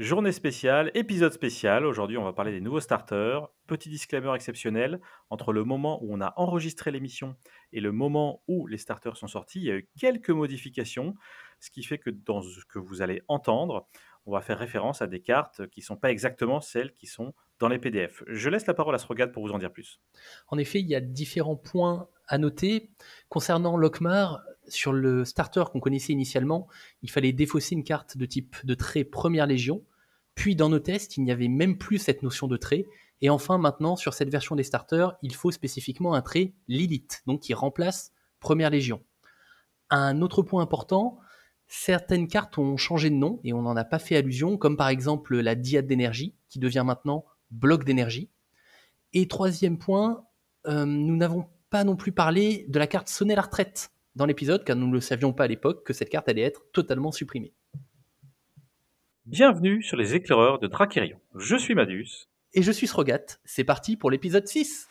[0.00, 1.86] Journée spéciale, épisode spécial.
[1.86, 3.48] Aujourd'hui, on va parler des nouveaux starters.
[3.68, 7.36] Petit disclaimer exceptionnel, entre le moment où on a enregistré l'émission
[7.72, 11.14] et le moment où les starters sont sortis, il y a eu quelques modifications,
[11.60, 13.86] ce qui fait que dans ce que vous allez entendre,
[14.26, 17.32] on va faire référence à des cartes qui ne sont pas exactement celles qui sont
[17.60, 18.24] dans les PDF.
[18.26, 20.00] Je laisse la parole à Srogad pour vous en dire plus.
[20.48, 22.90] En effet, il y a différents points à noter.
[23.28, 26.68] Concernant Lockmar, sur le starter qu'on connaissait initialement,
[27.02, 29.82] il fallait défausser une carte de type de trait Première Légion.
[30.34, 32.86] Puis dans nos tests, il n'y avait même plus cette notion de trait.
[33.20, 37.40] Et enfin, maintenant, sur cette version des starters, il faut spécifiquement un trait Lilith, donc
[37.40, 39.02] qui remplace Première Légion.
[39.90, 41.18] Un autre point important,
[41.66, 44.88] certaines cartes ont changé de nom et on n'en a pas fait allusion, comme par
[44.88, 48.30] exemple la diade d'énergie, qui devient maintenant bloc d'énergie.
[49.12, 50.24] Et troisième point,
[50.66, 54.64] euh, nous n'avons pas non plus parlé de la carte sonner la retraite dans l'épisode,
[54.64, 57.52] car nous ne le savions pas à l'époque que cette carte allait être totalement supprimée.
[59.26, 61.18] Bienvenue sur les éclaireurs de Drakerion.
[61.34, 62.28] Je suis Madus.
[62.52, 63.24] Et je suis Srogat.
[63.44, 64.88] C'est parti pour l'épisode 6.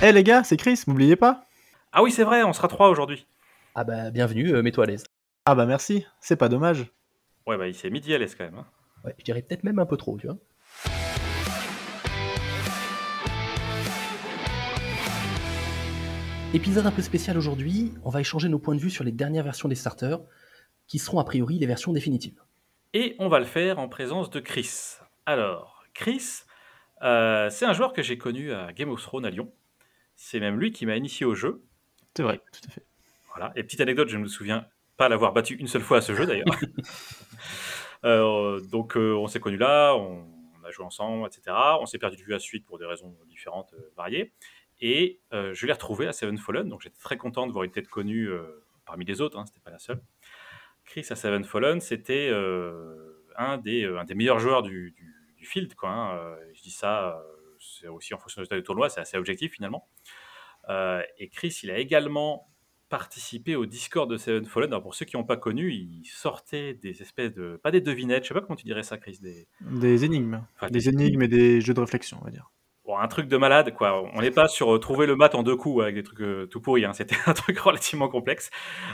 [0.00, 1.46] Eh hey les gars, c'est Chris, m'oubliez pas
[1.92, 3.26] Ah oui, c'est vrai, on sera trois aujourd'hui.
[3.74, 5.04] Ah bah bienvenue, euh, mets-toi à l'aise.
[5.46, 6.86] Ah bah merci, c'est pas dommage.
[7.46, 8.58] Ouais bah il s'est midi à l'aise quand même.
[8.58, 8.66] Hein.
[9.04, 10.36] Ouais, je dirais peut-être même un peu trop, tu vois.
[16.54, 19.42] Épisode un peu spécial aujourd'hui, on va échanger nos points de vue sur les dernières
[19.42, 20.20] versions des starters,
[20.86, 22.42] qui seront a priori les versions définitives.
[22.92, 24.98] Et on va le faire en présence de Chris.
[25.24, 26.42] Alors, Chris,
[27.00, 29.50] euh, c'est un joueur que j'ai connu à Game of Thrones à Lyon.
[30.14, 31.64] C'est même lui qui m'a initié au jeu.
[32.14, 32.84] C'est vrai, tout à fait.
[33.34, 33.52] Voilà.
[33.56, 34.66] Et petite anecdote, je ne me souviens
[34.98, 36.44] pas l'avoir battu une seule fois à ce jeu d'ailleurs.
[38.04, 40.26] euh, donc euh, on s'est connus là, on,
[40.60, 41.56] on, a joué ensemble, etc.
[41.80, 44.32] On s'est perdu de vue à suite pour des raisons différentes, euh, variées.
[44.84, 47.70] Et euh, je l'ai retrouvé à Seven Fallen, donc j'étais très content de voir une
[47.70, 48.42] tête connue euh,
[48.84, 50.02] parmi les autres, hein, c'était pas la seule.
[50.84, 55.46] Chris à Seven Fallen, c'était euh, un, des, un des meilleurs joueurs du, du, du
[55.46, 55.74] field.
[55.76, 56.36] Quoi, hein.
[56.52, 57.24] Je dis ça,
[57.60, 59.88] c'est aussi en fonction du résultat du tournoi, c'est assez objectif finalement.
[60.68, 62.48] et Chris, il a également
[62.88, 64.70] participé au Discord de Seven Fallen.
[64.70, 67.60] Alors pour ceux qui n'ont pas connu, il sortait des espèces de.
[67.62, 69.18] Pas des devinettes, je sais pas comment tu dirais ça, Chris.
[69.22, 70.44] Des, des énigmes.
[70.56, 72.50] Enfin, des, des énigmes et des jeux de réflexion, on va dire.
[73.02, 74.08] Un truc de malade, quoi.
[74.14, 76.46] On n'est pas sur euh, trouver le mat en deux coups avec des trucs euh,
[76.46, 76.84] tout pourris.
[76.84, 76.92] Hein.
[76.94, 78.50] C'était un truc relativement complexe.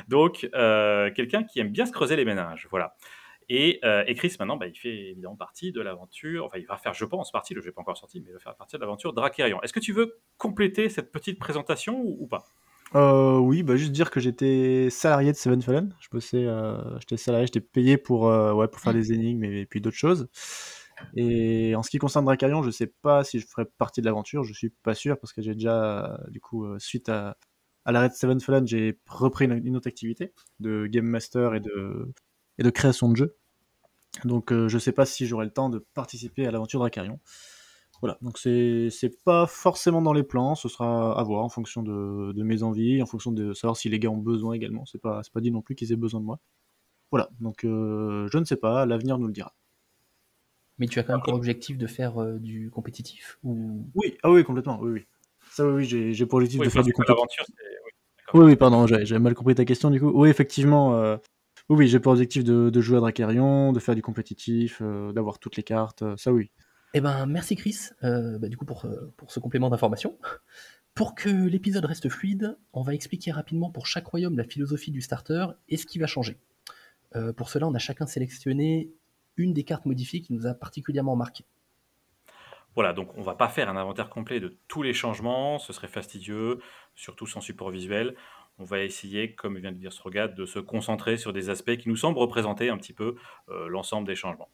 [0.09, 2.69] Donc, euh, quelqu'un qui aime bien se creuser les ménages.
[2.71, 2.97] Voilà.
[3.51, 6.47] Et, euh, et Chris, maintenant, bah, il fait évidemment partie de l'aventure.
[6.47, 8.33] Enfin, il va faire, je pense, partie, le jeu n'est pas encore sorti, mais il
[8.33, 9.61] va faire partie de l'aventure Drakerion.
[9.63, 12.47] Est-ce que tu veux compléter cette petite présentation ou, ou pas?
[12.95, 15.95] Oui, bah juste dire que j'étais salarié de Seven Fallen.
[16.01, 16.47] Je bossais,
[17.01, 20.31] j'étais salarié, j'étais payé pour, ouais, pour faire des énigmes et, et puis d'autres choses.
[21.17, 24.45] Et en ce qui concerne Dracarion, je sais pas si je ferai partie de l'aventure,
[24.45, 27.37] je suis pas sûr parce que j'ai déjà, du coup, suite à,
[27.89, 32.71] à l'arrêt de Seven Fallen, j'ai repris une, autre activité de Game Master et de,
[32.71, 33.37] création de jeux.
[34.27, 37.19] Donc euh, je sais pas si j'aurai le temps de participer à l'aventure Dracarion.
[38.03, 38.91] Voilà, donc c'est
[39.25, 43.03] pas forcément dans les plans, ce sera à voir en fonction de, de, mes envies,
[43.03, 44.85] en fonction de savoir si les gars ont besoin également.
[44.85, 46.41] C'est pas, pas dit non plus qu'ils aient besoin de moi.
[47.11, 49.55] Voilà, donc euh, je ne sais pas, l'avenir nous le dira.
[50.79, 53.89] Mais tu as quand même pour objectif de faire euh, du compétitif ou...
[53.95, 55.07] Oui, ah oui, complètement, oui, oui.
[55.51, 57.47] Ça, oui, oui j'ai pour objectif oui, de faire du compétitif.
[58.35, 60.11] Oui, oui, pardon, j'avais mal compris ta question du coup.
[60.15, 61.17] Oui, effectivement, euh,
[61.69, 65.13] oui, oui j'ai pour objectif de, de, jouer à Dracarion, de faire du compétitif, euh,
[65.13, 66.51] d'avoir toutes les cartes, ça oui.
[66.95, 70.19] Eh ben, merci Chris, euh, bah, du coup, pour, pour ce complément d'information.
[70.95, 75.01] Pour que l'épisode reste fluide, on va expliquer rapidement pour chaque royaume la philosophie du
[75.01, 76.41] starter et ce qui va changer.
[77.37, 78.91] pour cela, on a chacun sélectionné
[79.39, 81.45] une des cartes modifiées qui nous a particulièrement marqué.
[82.75, 85.89] Voilà, donc on va pas faire un inventaire complet de tous les changements, ce serait
[85.89, 86.61] fastidieux,
[86.95, 88.15] surtout sans support visuel.
[88.59, 91.89] On va essayer, comme vient de dire Srogad, de se concentrer sur des aspects qui
[91.89, 93.17] nous semblent représenter un petit peu
[93.49, 94.51] euh, l'ensemble des changements.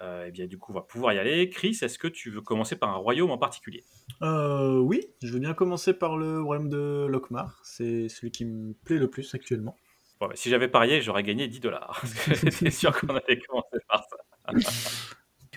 [0.00, 1.48] Euh, et bien du coup, on va pouvoir y aller.
[1.48, 3.84] Chris, est-ce que tu veux commencer par un royaume en particulier?
[4.22, 7.60] Euh, Oui, je veux bien commencer par le royaume de Lokmar.
[7.64, 9.76] C'est celui qui me plaît le plus actuellement.
[10.20, 12.02] Bon, si j'avais parié, j'aurais gagné 10 dollars.
[12.26, 14.16] J'étais sûr qu'on allait commencer par ça.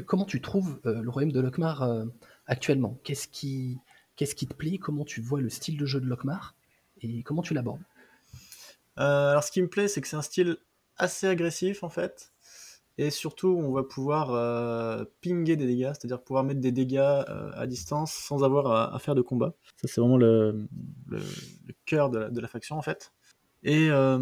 [0.06, 2.06] Comment tu trouves euh, le royaume de Lokmar euh,
[2.46, 3.00] actuellement?
[3.04, 3.78] Qu'est-ce qui,
[4.16, 4.78] qu'est-ce qui te plaît?
[4.78, 6.56] Comment tu vois le style de jeu de Lokmar
[7.02, 7.82] Et comment tu l'abordes?
[8.98, 10.58] Euh, Alors, ce qui me plaît, c'est que c'est un style
[10.98, 12.32] assez agressif en fait.
[12.98, 17.52] Et surtout, on va pouvoir euh, pinguer des dégâts, c'est-à-dire pouvoir mettre des dégâts euh,
[17.54, 19.54] à distance sans avoir à, à faire de combat.
[19.78, 20.68] Ça, c'est vraiment le,
[21.08, 23.14] le, le cœur de la, de la faction en fait.
[23.64, 24.18] Et, euh,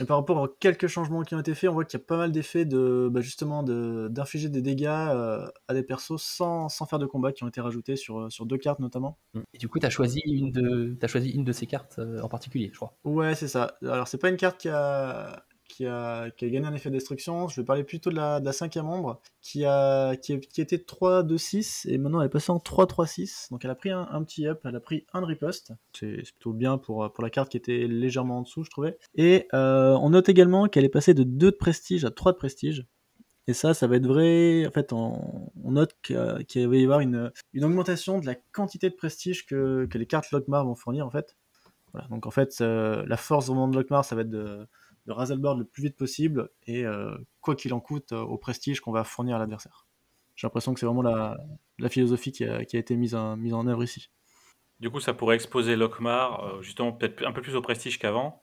[0.00, 2.04] et, par rapport aux quelques changements qui ont été faits, on voit qu'il y a
[2.04, 6.68] pas mal d'effets de bah justement d'infliger de, des dégâts euh, à des persos sans,
[6.68, 9.18] sans, faire de combat qui ont été rajoutés sur, sur deux cartes notamment.
[9.54, 12.20] Et du coup, tu as choisi une de as choisi une de ces cartes euh,
[12.22, 12.94] en particulier, je crois.
[13.04, 13.76] Ouais, c'est ça.
[13.82, 16.94] Alors c'est pas une carte qui a qui a, qui a gagné un effet de
[16.94, 17.48] destruction.
[17.48, 21.88] Je vais parler plutôt de la, de la cinquième ombre, qui, a, qui, était 3-2-6,
[21.88, 23.50] et maintenant elle est passée en 3-3-6.
[23.50, 25.72] Donc elle a pris un, petit up, elle a pris un riposte.
[25.98, 28.98] C'est plutôt bien pour, pour la carte qui était légèrement en dessous, je trouvais.
[29.14, 32.36] Et euh, on note également qu'elle est passée de 2 de prestige à 3 de
[32.36, 32.86] prestige.
[33.48, 34.66] Et ça, ça va être vrai.
[34.66, 38.88] En fait, on, on note qu'il va y avoir une, une, augmentation de la quantité
[38.88, 41.34] de prestige que, que les cartes Lockmar vont fournir, en fait.
[41.92, 42.06] Voilà.
[42.08, 44.68] Donc, en fait, euh, la force vraiment de Lockmar, ça va être de,
[45.06, 48.20] de raser le board le plus vite possible et euh, quoi qu'il en coûte euh,
[48.20, 49.86] au prestige qu'on va fournir à l'adversaire.
[50.36, 51.38] J'ai l'impression que c'est vraiment la,
[51.78, 54.10] la, philosophie qui a, qui a été mise en, mise en œuvre ici.
[54.80, 58.42] Du coup, ça pourrait exposer Lockmar, euh, justement, peut-être un peu plus au prestige qu'avant,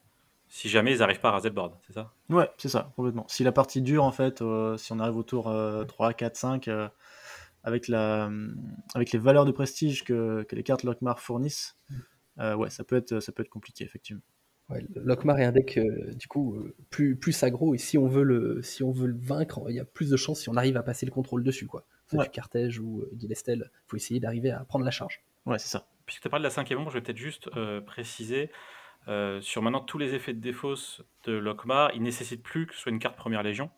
[0.50, 2.12] si jamais ils n'arrivent pas à raser le board, c'est ça?
[2.28, 3.24] Ouais, c'est ça, complètement.
[3.28, 6.36] Si la partie dure, en fait, euh, si on arrive au tour euh, 3, 4,
[6.36, 6.88] 5, euh,
[7.62, 8.30] avec, la,
[8.94, 11.76] avec les valeurs de prestige que, que les cartes Lockmar fournissent,
[12.38, 14.22] ouais, ça peut, être, ça peut être compliqué, effectivement.
[14.70, 15.78] Ouais, est un deck,
[16.16, 19.64] du coup, plus, plus aggro, et si on, veut le, si on veut le vaincre,
[19.68, 21.84] il y a plus de chances si on arrive à passer le contrôle dessus, quoi.
[22.06, 22.24] C'est ouais.
[22.24, 25.22] du Carthage ou euh, Gilestel, il faut essayer d'arriver à prendre la charge.
[25.46, 25.86] Ouais, c'est ça.
[26.06, 27.50] Puisque tu parles de la cinquième ombre, je vais peut-être juste
[27.86, 28.50] préciser
[29.08, 32.74] euh, sur maintenant tous les effets de défausse de Lockmar, il ne nécessite plus que
[32.74, 33.70] ce soit une carte première légion,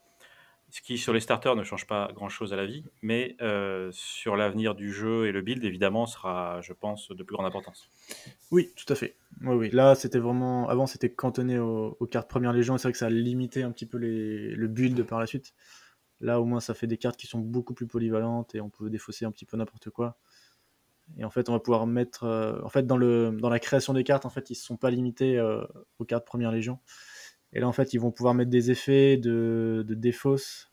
[0.73, 4.37] ce qui sur les starters ne change pas grand-chose à la vie, mais euh, sur
[4.37, 7.91] l'avenir du jeu et le build, évidemment, sera, je pense, de plus grande importance.
[8.51, 9.17] Oui, tout à fait.
[9.43, 9.71] Oui, oui.
[9.71, 10.71] Là, c'était vraiment.
[10.71, 13.85] Avant, c'était cantonné aux, cartes première légion, c'est vrai que ça a limité un petit
[13.85, 14.55] peu les...
[14.55, 15.53] le build par la suite.
[16.21, 18.89] Là, au moins, ça fait des cartes qui sont beaucoup plus polyvalentes et on peut
[18.89, 20.17] défausser un petit peu n'importe quoi.
[21.19, 22.25] Et en fait, on va pouvoir mettre.
[22.25, 24.79] Euh, en fait, dans, le, dans la création des cartes, en fait, ils ne sont
[24.79, 25.63] pas limités euh,
[25.99, 26.79] aux cartes Première Légion.
[27.53, 30.73] Et là, en fait, ils vont pouvoir mettre des effets de, de défausse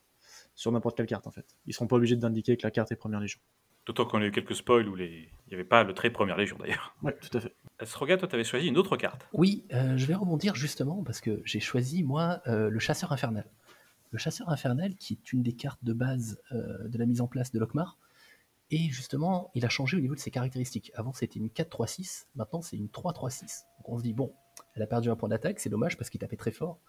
[0.55, 1.45] sur n'importe quelle carte, en fait.
[1.65, 3.39] Ils ne seront pas obligés d'indiquer que la carte est Première Légion.
[3.85, 5.29] D'autant qu'on a eu quelques spoils où les...
[5.47, 6.95] il n'y avait pas le trait Première Légion, d'ailleurs.
[7.01, 7.55] Oui, tout à fait.
[7.83, 9.27] Sroga, toi, tu avais choisi une autre carte.
[9.33, 13.49] Oui, euh, je vais rebondir justement parce que j'ai choisi, moi, euh, le Chasseur Infernal.
[14.11, 17.27] Le Chasseur Infernal, qui est une des cartes de base euh, de la mise en
[17.27, 17.97] place de Lockmar,
[18.71, 20.91] et justement, il a changé au niveau de ses caractéristiques.
[20.93, 23.63] Avant, c'était une 4-3-6, maintenant, c'est une 3-3-6.
[23.77, 24.33] Donc on se dit, bon,
[24.75, 26.79] elle a perdu un point d'attaque, c'est dommage parce qu'il tapait très fort.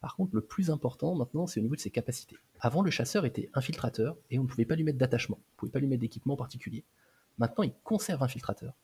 [0.00, 2.36] Par contre, le plus important maintenant, c'est au niveau de ses capacités.
[2.60, 5.56] Avant, le chasseur était infiltrateur et on ne pouvait pas lui mettre d'attachement, on ne
[5.58, 6.84] pouvait pas lui mettre d'équipement particulier.
[7.38, 8.74] Maintenant, il conserve infiltrateur.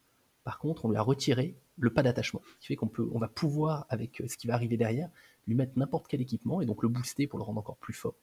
[0.45, 3.29] Par contre, on lui a retiré le pas d'attachement, ce qui fait qu'on on va
[3.29, 5.11] pouvoir, avec ce qui va arriver derrière,
[5.47, 8.15] lui mettre n'importe quel équipement et donc le booster pour le rendre encore plus fort.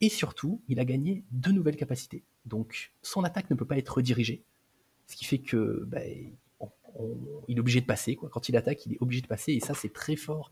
[0.00, 2.24] Et surtout, il a gagné deux nouvelles capacités.
[2.46, 4.42] Donc, son attaque ne peut pas être redirigée,
[5.06, 6.00] ce qui fait que bah,
[7.48, 8.16] il est obligé de passer.
[8.16, 10.50] Quand il attaque, il est obligé de passer, et ça, c'est très fort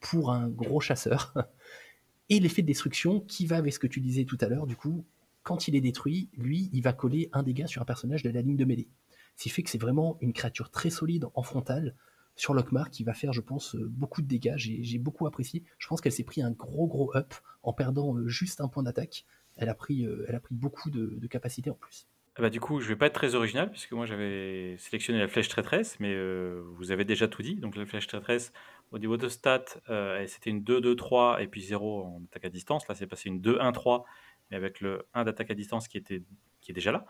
[0.00, 1.34] pour un gros chasseur.
[2.30, 4.76] Et l'effet de destruction qui va avec ce que tu disais tout à l'heure, du
[4.76, 5.06] coup,
[5.42, 8.42] quand il est détruit, lui, il va coller un dégât sur un personnage de la
[8.42, 8.88] ligne de mêlée.
[9.36, 11.94] Ce qui fait que c'est vraiment une créature très solide en frontal
[12.36, 14.54] sur Lockmar qui va faire, je pense, beaucoup de dégâts.
[14.56, 15.64] J'ai beaucoup apprécié.
[15.78, 17.32] Je pense qu'elle s'est pris un gros gros up
[17.62, 19.24] en perdant juste un point d'attaque.
[19.56, 20.06] Elle, a pris,
[20.42, 22.06] pris beaucoup de, de capacité en plus.
[22.38, 25.26] Ah bah, du coup, je vais pas être très original puisque moi j'avais sélectionné la
[25.26, 27.56] flèche traîtresse, mais euh, vous avez déjà tout dit.
[27.56, 28.52] Donc la flèche traîtresse,
[28.92, 32.86] au niveau de stats, euh, c'était une 2-2-3 et puis 0 en attaque à distance.
[32.86, 34.04] Là, c'est passé une 2-1-3,
[34.50, 36.22] mais avec le 1 d'attaque à distance qui, était,
[36.68, 37.06] est déjà là.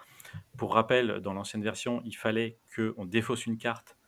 [0.56, 3.98] Pour rappel, dans l'ancienne version, il fallait qu'on défausse une carte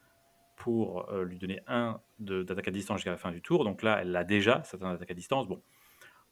[0.57, 3.65] pour euh, lui donner 1 d'attaque à distance jusqu'à la fin du tour.
[3.65, 5.47] Donc là, elle l'a déjà, cette attaque à distance.
[5.47, 5.63] Bon,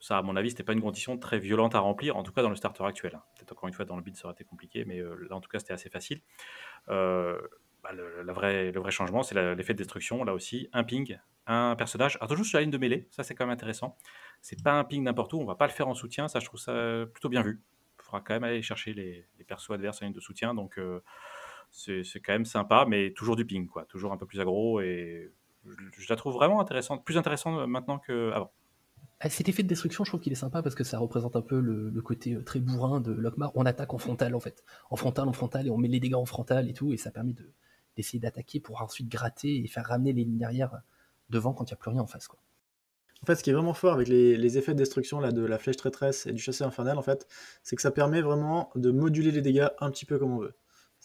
[0.01, 2.43] ça, à mon avis, c'était pas une condition très violente à remplir, en tout cas
[2.43, 3.15] dans le starter actuel.
[3.17, 3.23] Hein.
[3.37, 5.41] Peut-être encore une fois, dans le build, ça aurait été compliqué, mais euh, là, en
[5.41, 6.21] tout cas, c'était assez facile.
[6.89, 7.41] Euh,
[7.83, 10.23] bah, le, la vraie, le vrai changement, c'est l'effet de destruction.
[10.23, 12.17] Là aussi, un ping, un personnage.
[12.17, 13.97] Alors, toujours sur la ligne de mêlée, ça, c'est quand même intéressant.
[14.41, 16.47] C'est pas un ping n'importe où, on va pas le faire en soutien, ça, je
[16.47, 17.61] trouve ça plutôt bien vu.
[18.01, 20.79] Il faudra quand même aller chercher les, les persos adverses en ligne de soutien, donc
[20.79, 21.03] euh,
[21.71, 23.85] c'est quand même sympa, mais toujours du ping, quoi.
[23.87, 25.33] Toujours un peu plus aggro, et
[25.67, 28.53] je, la trouve vraiment intéressante, plus intéressante maintenant qu'avant.
[29.29, 31.59] Cet effet de destruction, je trouve qu'il est sympa parce que ça représente un peu
[31.59, 33.51] le, côté très bourrin de Lockmar.
[33.57, 34.63] On attaque en frontal en fait.
[34.91, 37.11] En frontal, en frontal, et on met les dégâts en frontal et tout, et ça
[37.11, 37.35] permet
[37.97, 40.83] d'essayer de, d'attaquer pour ensuite gratter et faire ramener les lignes derrière
[41.31, 42.29] devant quand il n'y a plus rien en face.
[42.29, 42.39] Quoi.
[43.23, 45.77] En fait, ce qui est vraiment fort avec les, effets de destruction de la flèche
[45.77, 47.27] traîtresse et du chasseur infernal, en fait,
[47.65, 50.55] c'est que ça permet vraiment de moduler les dégâts un petit peu comme on veut.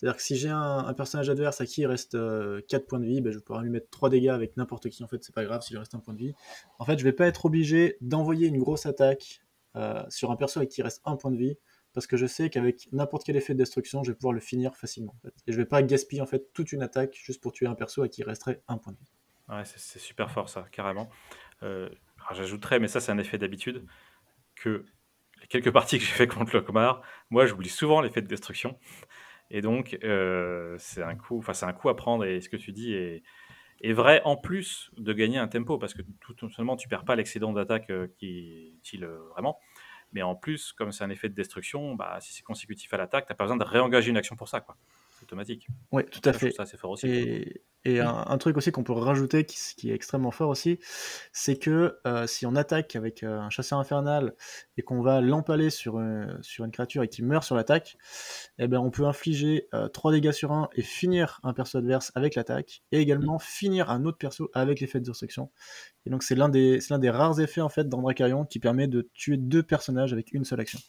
[0.04, 3.06] C'est-à-dire que si j'ai un, personnage adverse à qui il reste euh, 4 points de
[3.06, 5.46] vie, ben, je pouvoir lui mettre 3 dégâts avec n'importe qui, en fait, c'est pas
[5.46, 6.34] grave s'il reste un point de vie.
[6.78, 9.40] En fait, je vais pas être obligé d'envoyer une grosse attaque
[9.78, 11.56] euh, sur un perso avec qui reste un point de vie,
[11.94, 14.76] parce que je sais qu'avec n'importe quel effet de destruction, je vais pouvoir le finir
[14.76, 15.16] facilement.
[15.48, 18.02] Et je vais pas gaspiller en fait toute une attaque juste pour tuer un perso
[18.02, 19.14] à qui resterait un point de vie.
[19.48, 21.10] Ouais, c'est super fort ça, carrément.
[21.62, 21.88] Euh,
[22.34, 23.86] J'ajouterais, mais ça c'est un effet d'habitude,
[24.56, 24.84] que
[25.40, 28.78] les quelques parties que j'ai fait contre Lockmar, moi j'oublie souvent l'effet de destruction.
[29.54, 32.26] Et donc, euh, c'est un coup, un coup à prendre.
[32.26, 33.24] Et ce que tu dis est,
[33.94, 37.16] vrai en plus de gagner un tempo, parce que tout non seulement tu perds pas
[37.16, 39.60] l'excédent d'attaque euh, qui est utile euh, vraiment,
[40.12, 43.28] mais en plus, comme c'est un effet de destruction, bah, si c'est consécutif à l'attaque,
[43.28, 44.76] t'as pas besoin de réengager une action pour ça, quoi.
[45.24, 45.68] Automatique.
[45.92, 46.52] Oui, tout à fait.
[46.52, 47.08] ça fort aussi.
[47.86, 50.80] Et, un, un truc aussi qu'on peut rajouter qui, est extrêmement fort aussi,
[51.34, 54.36] c'est que euh, si on attaque avec euh, un chasseur infernal
[54.78, 57.98] et qu'on va l'empaler sur, euh, sur une créature et qu'il meurt sur l'attaque,
[58.58, 62.14] eh ben on peut infliger euh, 3 dégâts sur 1 et finir un perso adverse
[62.16, 65.52] avec l'attaque, et également finir un autre perso avec l'effet de destruction.
[66.06, 68.88] Et donc c'est l'un des, l'un des rares effets en fait dans Dracarion qui permet
[68.88, 70.80] de tuer deux personnages avec une seule action.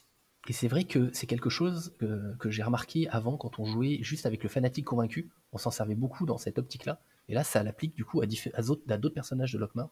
[0.47, 3.99] Et c'est vrai que c'est quelque chose que, que j'ai remarqué avant quand on jouait
[4.01, 5.29] juste avec le fanatique convaincu.
[5.53, 6.99] On s'en servait beaucoup dans cette optique-là.
[7.29, 9.89] Et là, ça l'applique du coup à, d'autres personnages de Lockmar.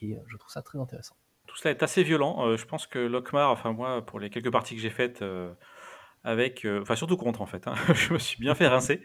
[0.00, 1.16] Et euh, je trouve ça très intéressant.
[1.46, 2.46] Tout cela est assez violent.
[2.46, 5.52] Euh, je pense que Lockmar, enfin moi, pour les quelques parties que j'ai faites euh,
[6.26, 9.00] avec, euh, enfin surtout contre en fait, hein, je me suis bien fait rincer.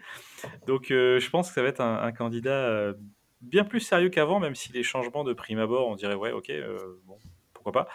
[0.66, 2.94] Donc euh, je pense que ça va être un, candidat euh,
[3.40, 6.50] bien plus sérieux qu'avant, même si les changements de prime abord, on dirait ouais, ok,
[6.50, 7.16] euh, bon,
[7.54, 7.88] pourquoi pas.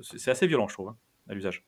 [0.00, 0.96] C'est assez violent, je trouve, hein,
[1.28, 1.64] à l'usage.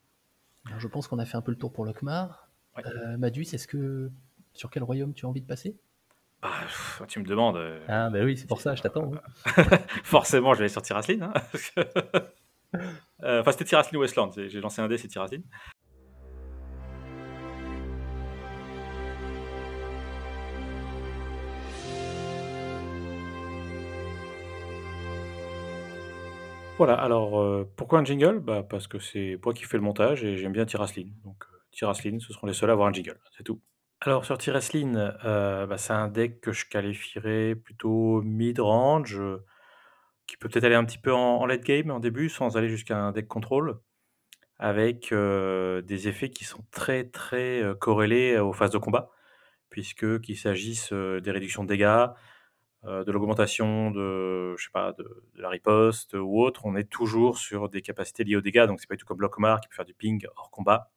[0.67, 2.49] Alors, je pense qu'on a fait un peu le tour pour Lockmar.
[2.77, 2.83] Ouais.
[2.87, 4.09] Euh, Madus, est-ce que
[4.53, 5.77] sur quel royaume tu as envie de passer?
[6.41, 6.49] Bah,
[7.07, 7.57] tu me demandes.
[7.57, 9.11] euh, Ah bah oui, c'est pour ça, je t'attends.
[9.13, 9.51] hein.
[10.03, 11.31] Forcément, je vais aller sur Tiraslin.
[11.33, 11.33] hein,
[13.23, 14.31] Euh, Enfin, c'était Tiraslin Westland.
[14.35, 15.39] J'ai lancé un dé, c'est Tiraslin.
[26.77, 28.39] Voilà, alors euh, pourquoi un jingle?
[28.39, 31.05] Bah, Parce que c'est moi qui fais le montage et j'aime bien Tiraslin.
[31.23, 33.61] Donc euh, Tiraslin, ce seront les seuls à avoir un jingle, c'est tout.
[34.01, 39.45] Alors sur Tiraslin, euh, bah, c'est un deck que je qualifierais plutôt mid-range, euh,
[40.27, 42.97] qui peut peut-être aller un petit peu en, late game en début, sans aller jusqu'à
[42.97, 43.79] un deck contrôle,
[44.59, 49.11] avec des effets qui sont très très corrélés aux phases de combat,
[49.69, 52.07] puisque qu'il s'agisse des réductions de dégâts,
[52.85, 55.03] de l'augmentation de, je sais pas, de,
[55.35, 58.67] de la riposte ou autre, on est toujours sur des capacités liées aux dégâts.
[58.67, 60.91] Donc c'est pas du tout comme Lockmar qui peut faire du ping hors combat.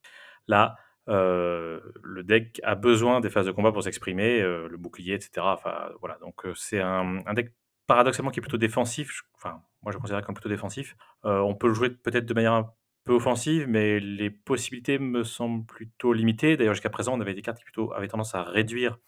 [0.46, 0.76] Là,
[1.08, 5.30] euh, le deck a besoin des phases de combat pour s'exprimer, euh, le bouclier, etc.
[5.38, 7.52] Enfin voilà, donc euh, c'est un, un deck
[7.86, 9.22] paradoxalement qui est plutôt défensif.
[9.34, 10.96] Enfin, moi je le considère comme plutôt défensif.
[11.24, 12.72] Euh, on peut le jouer peut-être de manière un
[13.04, 16.56] peu offensive, mais les possibilités me semblent plutôt limitées.
[16.56, 18.98] D'ailleurs, jusqu'à présent, on avait des cartes qui plutôt avaient tendance à réduire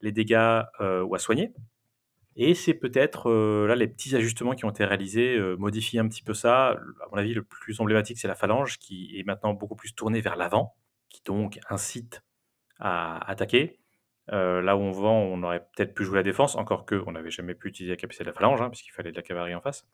[0.00, 1.52] les dégâts euh, ou à soigner.
[2.36, 6.08] Et c'est peut-être euh, là les petits ajustements qui ont été réalisés euh, modifient un
[6.08, 6.70] petit peu ça.
[6.70, 6.76] À
[7.12, 10.36] mon avis, le plus emblématique, c'est la phalange qui est maintenant beaucoup plus tournée vers
[10.36, 10.74] l'avant,
[11.08, 12.24] qui donc incite
[12.80, 13.78] à attaquer.
[14.32, 17.12] Euh, là où on vend, on aurait peut-être pu jouer la défense, encore que on
[17.12, 19.54] n'avait jamais pu utiliser la capacité de la phalange, hein, puisqu'il fallait de la cavalerie
[19.54, 19.86] en face.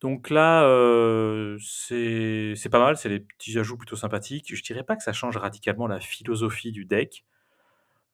[0.00, 4.54] Donc là, euh, c'est pas mal, c'est des petits ajouts plutôt sympathiques.
[4.54, 7.24] Je dirais pas que ça change radicalement la philosophie du deck,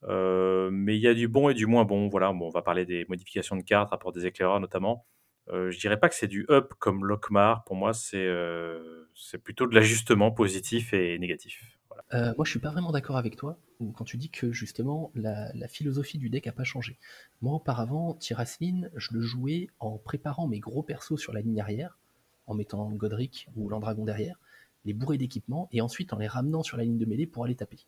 [0.04, 2.08] euh, mais il y a du bon et du moins bon.
[2.08, 5.06] Voilà, bon, on va parler des modifications de cartes, rapport des éclaireurs notamment.
[5.48, 7.64] Euh, je dirais pas que c'est du up comme Lockmar.
[7.64, 9.08] Pour moi, c'est euh,
[9.42, 11.78] plutôt de l'ajustement positif et négatif.
[12.14, 13.58] Euh, moi, je suis pas vraiment d'accord avec toi
[13.94, 16.98] quand tu dis que justement la, la philosophie du deck a pas changé.
[17.40, 21.98] Moi, auparavant, Tiraslin, je le jouais en préparant mes gros persos sur la ligne arrière,
[22.46, 24.38] en mettant Godric ou l'Andragon derrière,
[24.84, 27.54] les bourrés d'équipement, et ensuite en les ramenant sur la ligne de mêlée pour aller
[27.54, 27.86] taper.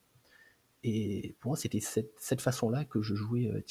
[0.85, 3.63] Et pour moi, c'était cette, façon-là que je jouais euh.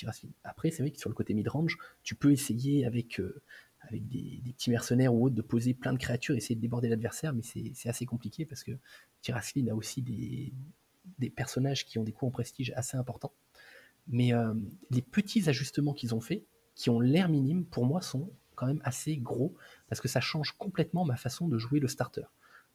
[0.43, 3.41] Après, c'est vrai que sur le côté mid-range, tu peux essayer avec, euh,
[3.81, 7.33] avec des, petits mercenaires ou autres de poser plein de créatures, essayer de déborder l'adversaire,
[7.33, 8.71] mais c'est assez compliqué parce que
[9.21, 10.53] Tiraslin a aussi des,
[11.19, 13.33] des personnages qui ont des coûts en prestige assez importants.
[14.07, 14.53] Mais euh,
[14.89, 16.43] les petits ajustements qu'ils ont faits,
[16.75, 19.55] qui ont l'air minimes, pour moi, sont quand même assez gros
[19.87, 22.25] parce que ça change complètement ma façon de jouer le starter.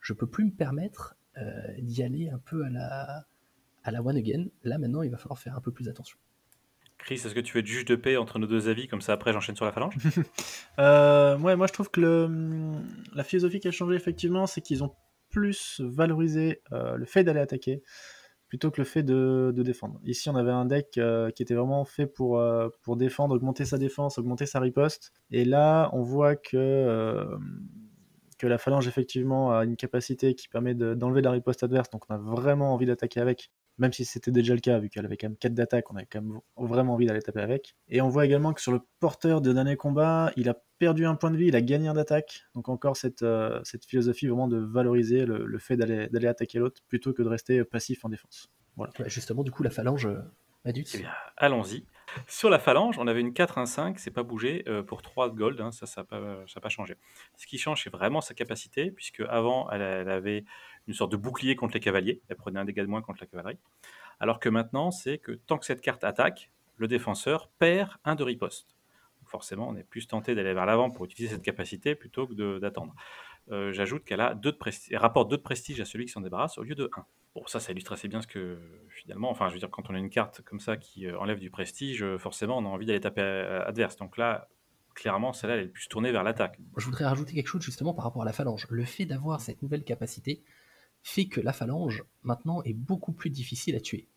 [0.00, 3.26] Je peux plus me permettre euh, d'y aller un peu à la,
[3.86, 4.46] à la one again.
[4.64, 6.18] Là, maintenant, il va falloir faire un peu plus attention.
[6.98, 9.12] Chris, est-ce que tu veux être juge de paix entre nos deux avis Comme ça,
[9.12, 9.94] après, j'enchaîne sur la phalange?
[10.78, 12.28] Euh, ouais, moi je trouve que le,
[13.14, 14.94] la philosophie qui a changé effectivement, c'est qu'ils ont
[15.30, 17.82] plus valorisé euh, le fait d'aller attaquer
[18.48, 19.98] plutôt que le fait de, de défendre.
[20.04, 23.64] Ici, on avait un deck euh, qui était vraiment fait pour, euh, pour défendre, augmenter
[23.64, 25.12] sa défense, augmenter sa riposte.
[25.30, 27.38] Et là, on voit que, euh,
[28.38, 32.04] que la phalange, effectivement, a une capacité qui permet de- d'enlever la riposte adverse, donc
[32.10, 33.50] on a vraiment envie d'attaquer avec.
[33.78, 36.06] Même si c'était déjà le cas, vu qu'elle avait quand même 4 d'attaque, on avait
[36.06, 37.76] quand même vraiment envie d'aller taper avec.
[37.88, 41.14] Et on voit également que sur le porteur de dernier combat, il a perdu un
[41.14, 42.44] point de vie, il a gagné un d'attaque.
[42.54, 46.82] Donc encore cette, euh, cette philosophie vraiment de valoriser le, le fait d'aller attaquer l'autre
[46.88, 48.50] plutôt que de rester passif en défense.
[48.76, 48.92] Voilà.
[48.98, 50.20] Ouais, justement, du coup, la phalange, euh,
[50.64, 51.84] Madut, Eh bien, allons-y.
[52.26, 55.30] Sur la phalange, on avait une 4, 1, 5, c'est pas bougé, euh, pour 3
[55.30, 56.96] de gold, hein, ça, ça n'a pas, changé.
[57.36, 60.44] Ce qui change, c'est vraiment sa capacité, puisque avant, elle, elle avait
[60.86, 63.26] une sorte de bouclier contre les cavaliers, elle prenait un dégât de moins contre la
[63.26, 63.58] cavalerie,
[64.20, 68.22] alors que maintenant, c'est que tant que cette carte attaque, le défenseur perd un de
[68.22, 68.76] riposte.
[69.26, 72.94] forcément, on est plus tenté d'aller vers l'avant pour utiliser cette capacité plutôt que d'attendre.
[73.50, 76.58] Euh, j'ajoute qu'elle a deux de rapporte 2 de prestige à celui qui s'en débarrasse
[76.58, 77.04] au lieu de 1.
[77.34, 79.94] Bon, ça, ça illustre assez bien ce que finalement, enfin, je veux dire, quand on
[79.94, 82.86] a une carte comme ça qui euh, enlève du prestige, euh, forcément, on a envie
[82.86, 83.96] d'aller taper adverse.
[83.96, 84.48] Donc là,
[84.94, 86.58] clairement, celle-là, elle est plus tournée vers l'attaque.
[86.76, 88.66] Je voudrais rajouter quelque chose justement par rapport à la phalange.
[88.70, 90.42] Le fait d'avoir cette nouvelle capacité
[91.06, 94.08] fait que la phalange, maintenant, est beaucoup plus difficile à tuer.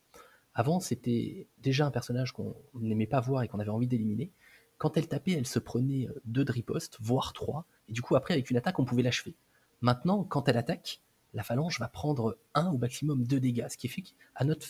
[0.55, 4.31] Avant, c'était déjà un personnage qu'on n'aimait pas voir et qu'on avait envie d'éliminer.
[4.79, 8.33] Quand elle tapait, elle se prenait deux de riposte, voire trois, et du coup, après,
[8.33, 9.35] avec une attaque, on pouvait l'achever.
[9.81, 10.99] Maintenant, quand elle attaque,
[11.35, 14.13] la phalange va prendre un ou maximum deux dégâts, ce qui fait qu'à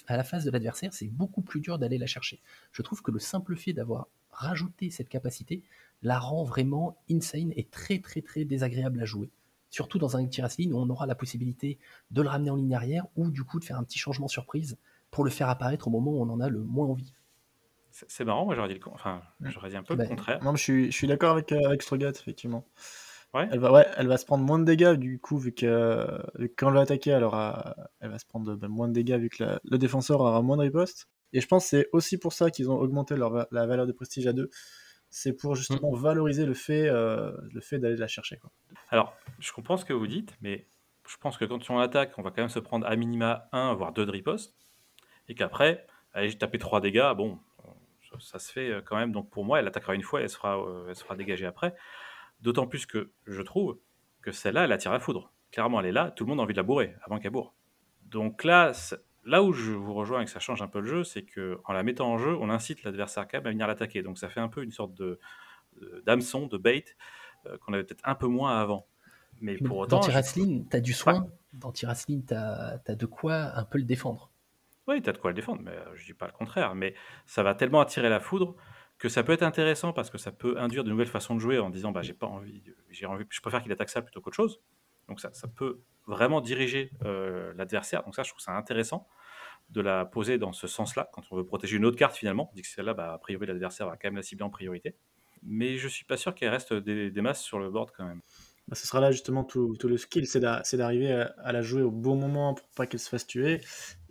[0.07, 2.41] à la face de l'adversaire, c'est beaucoup plus dur d'aller la chercher.
[2.73, 5.63] Je trouve que le simple fait d'avoir rajouté cette capacité
[6.01, 9.31] la rend vraiment insane et très très très désagréable à jouer.
[9.69, 11.77] Surtout dans un tirasline où on aura la possibilité
[12.11, 14.77] de le ramener en ligne arrière ou du coup de faire un petit changement surprise
[15.11, 17.13] pour le faire apparaître au moment où on en a le moins envie.
[17.91, 20.43] C'est marrant, moi j'aurais dit, enfin, dit un peu le bah, contraire.
[20.43, 22.65] Non, je suis, je suis d'accord avec, euh, avec Strogat, effectivement.
[23.33, 26.07] Elle va, ouais, elle va se prendre moins de dégâts du coup, vu que,
[26.57, 27.27] quand elle va attaquer, elle,
[27.99, 30.63] elle va se prendre ben, moins de dégâts vu que le défenseur aura moins de
[30.63, 31.07] riposte.
[31.33, 33.91] Et je pense que c'est aussi pour ça qu'ils ont augmenté leur, la valeur de
[33.91, 34.49] prestige à 2.
[35.09, 35.99] C'est pour justement mm.
[35.99, 38.37] valoriser le fait, euh, le fait d'aller la chercher.
[38.37, 38.51] Quoi.
[38.89, 40.67] Alors, je comprends ce que vous dites, mais
[41.07, 43.73] je pense que quand on attaque, on va quand même se prendre à minima 1,
[43.73, 44.55] voire 2 de riposte.
[45.27, 47.39] Et qu'après, aller taper 3 dégâts, bon,
[48.19, 49.11] ça, se fait euh, quand même.
[49.11, 51.75] Donc pour moi, elle attaquera une fois et elle sera, euh, elle sera dégagée après.
[52.41, 53.79] D'autant plus que je trouve
[54.21, 55.31] que celle-là, elle attire la foudre.
[55.51, 57.53] Clairement, elle est là, tout le monde a envie de la bourrer avant qu'elle bourre.
[58.03, 58.71] Donc là,
[59.25, 61.59] là où je vous rejoins et que ça change un peu le jeu, c'est que
[61.65, 64.01] en la mettant en jeu, on incite l'adversaire quand même à venir l'attaquer.
[64.01, 65.19] Donc ça fait un peu une sorte de
[66.05, 66.85] d'hameçon, de bait
[67.45, 68.87] euh, qu'on avait peut-être un peu moins avant.
[69.41, 69.97] Mais pour autant.
[69.99, 71.27] Dans Tirasline, tu as du soin.
[71.53, 74.31] Dans Tirasline, tu as, de quoi un peu le défendre.
[74.87, 76.75] Oui, tu as de quoi le défendre, mais euh, je dis pas le contraire.
[76.75, 76.95] Mais
[77.25, 78.55] ça va tellement attirer la foudre
[78.97, 81.59] que ça peut être intéressant parce que ça peut induire de nouvelles façons de jouer
[81.59, 84.35] en disant bah j'ai pas envie, j'ai envie, je préfère qu'il attaque ça plutôt qu'autre
[84.35, 84.59] chose.
[85.09, 88.03] Donc ça, ça peut vraiment diriger euh, l'adversaire.
[88.03, 89.07] Donc ça, je trouve ça intéressant
[89.69, 92.49] de la poser dans ce sens-là quand on veut protéger une autre carte finalement.
[92.51, 94.95] On dit que celle-là, bah, a priori, l'adversaire va quand même la cibler en priorité.
[95.43, 98.21] Mais je suis pas sûr qu'elle reste des, des masses sur le board quand même.
[98.69, 102.15] Bah, ce sera là justement tout, le skill, c'est d'arriver à, la jouer au bon
[102.15, 103.61] moment pour pas qu'elle se fasse tuer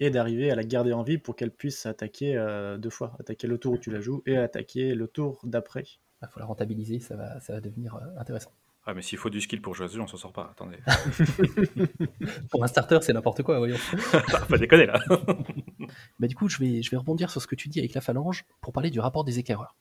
[0.01, 3.47] et d'arriver à la garder en vie pour qu'elle puisse attaquer euh, deux fois, attaquer
[3.47, 5.85] le tour où tu la joues et attaquer le tour d'après.
[5.87, 8.51] Il bah, faut la rentabiliser, ça va, ça va devenir euh, intéressant.
[8.91, 10.49] Ah mais s'il faut du skill pour jouer à ce jeu, on s'en sort pas,
[10.51, 10.79] attendez.
[12.51, 13.77] pour un starter, c'est n'importe quoi, voyons.
[14.49, 14.99] pas déconner là.
[16.19, 18.01] bah, du coup, je vais, je vais rebondir sur ce que tu dis avec la
[18.01, 19.77] phalange pour parler du rapport des éclaireurs.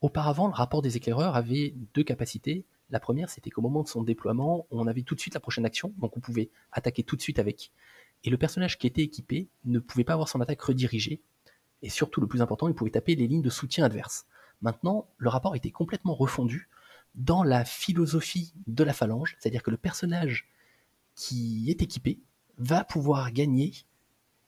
[0.00, 4.02] Auparavant, le rapport des éclaireurs avait deux capacités la première, c'était qu'au moment de son
[4.02, 7.20] déploiement, on avait tout de suite la prochaine action, donc on pouvait attaquer tout de
[7.20, 7.70] suite avec.
[8.24, 11.20] Et le personnage qui était équipé ne pouvait pas avoir son attaque redirigée,
[11.82, 14.26] et surtout le plus important, il pouvait taper les lignes de soutien adverses.
[14.62, 16.68] Maintenant, le rapport était complètement refondu
[17.14, 20.48] dans la philosophie de la phalange, c'est-à-dire que le personnage
[21.14, 22.20] qui est équipé
[22.58, 23.72] va pouvoir gagner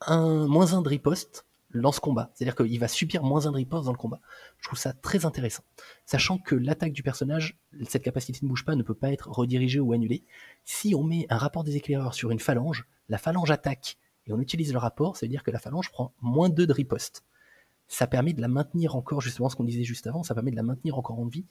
[0.07, 2.31] un moins un de riposte lance-combat.
[2.35, 4.21] C'est-à-dire qu'il va subir moins un de riposte dans le combat.
[4.59, 5.63] Je trouve ça très intéressant.
[6.05, 9.81] Sachant que l'attaque du personnage, cette capacité ne bouge pas, ne peut pas être redirigée
[9.81, 10.25] ou annulée.
[10.65, 14.41] Si on met un rapport des éclaireurs sur une phalange, la phalange attaque et on
[14.41, 17.25] utilise le rapport, ça veut dire que la phalange prend moins 2 de riposte.
[17.93, 20.57] Ça permet de la maintenir encore, justement ce qu'on disait juste avant, ça permet de
[20.57, 21.45] la maintenir encore en vie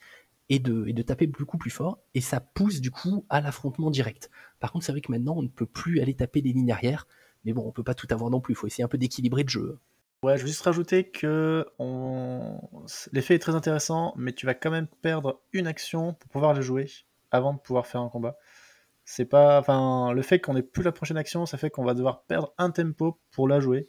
[0.47, 4.31] et de, taper beaucoup plus fort, et ça pousse du coup à l'affrontement direct.
[4.61, 7.07] Par contre, c'est vrai que maintenant, on ne peut plus aller taper des lignes arrière,
[7.43, 9.43] mais bon, on peut pas tout avoir non plus, il faut essayer un peu d'équilibrer
[9.43, 9.79] le jeu.
[10.23, 11.65] Ouais, je veux juste rajouter que
[13.11, 16.61] l'effet est très intéressant, mais tu vas quand même perdre une action pour pouvoir le
[16.61, 16.89] jouer
[17.31, 18.37] avant de pouvoir faire un combat.
[19.03, 21.95] C'est pas, enfin, le fait qu'on ait plus la prochaine action, ça fait qu'on va
[21.95, 23.87] devoir perdre un tempo pour la jouer,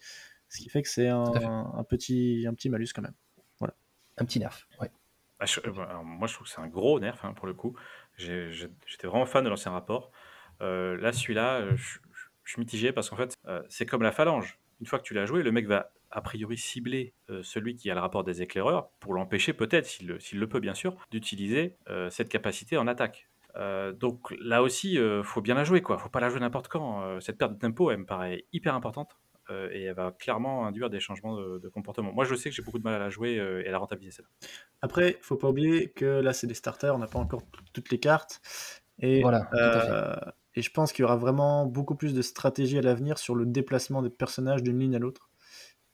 [0.51, 3.15] ce qui fait que c'est un, petit, un petit malus quand même.
[3.59, 3.75] Voilà.
[4.19, 4.91] Un petit nerf, ouais.
[5.39, 7.75] Ah, euh, moi, je trouve que c'est un gros nerf hein, pour le coup.
[8.19, 10.13] J'étais vraiment fan de l'ancien rapport.
[10.61, 11.99] Euh, là, celui-là, euh, je,
[12.45, 13.35] suis mitigé parce qu'en fait,
[13.69, 14.59] c'est comme la phalange.
[14.81, 17.91] Une fois que tu l'as joué, le mec va a priori cibler euh, celui qui
[17.91, 22.11] a le rapport des éclaireurs pour l'empêcher peut-être, s'il le, peut bien sûr, d'utiliser euh,
[22.11, 23.29] cette capacité en attaque.
[23.57, 25.99] Euh, donc là aussi, il faut bien la jouer, quoi.
[25.99, 27.21] Faut pas la jouer n'importe quand.
[27.21, 29.19] cette perte de tempo, elle me paraît hyper importante
[29.73, 32.13] et elle va clairement induire des changements de, comportement.
[32.13, 34.17] Moi, je sais que j'ai beaucoup de mal à la jouer et à la rentabiliser
[34.17, 34.49] celle-là.
[34.83, 37.99] Après, faut pas oublier que là, c'est des starters, on n'a pas encore toutes les
[37.99, 38.41] cartes
[38.99, 39.49] et voilà.
[40.55, 43.47] Et je pense qu'il y aura vraiment beaucoup plus de stratégie à l'avenir sur le
[43.47, 45.31] déplacement des personnages d'une ligne à l'autre.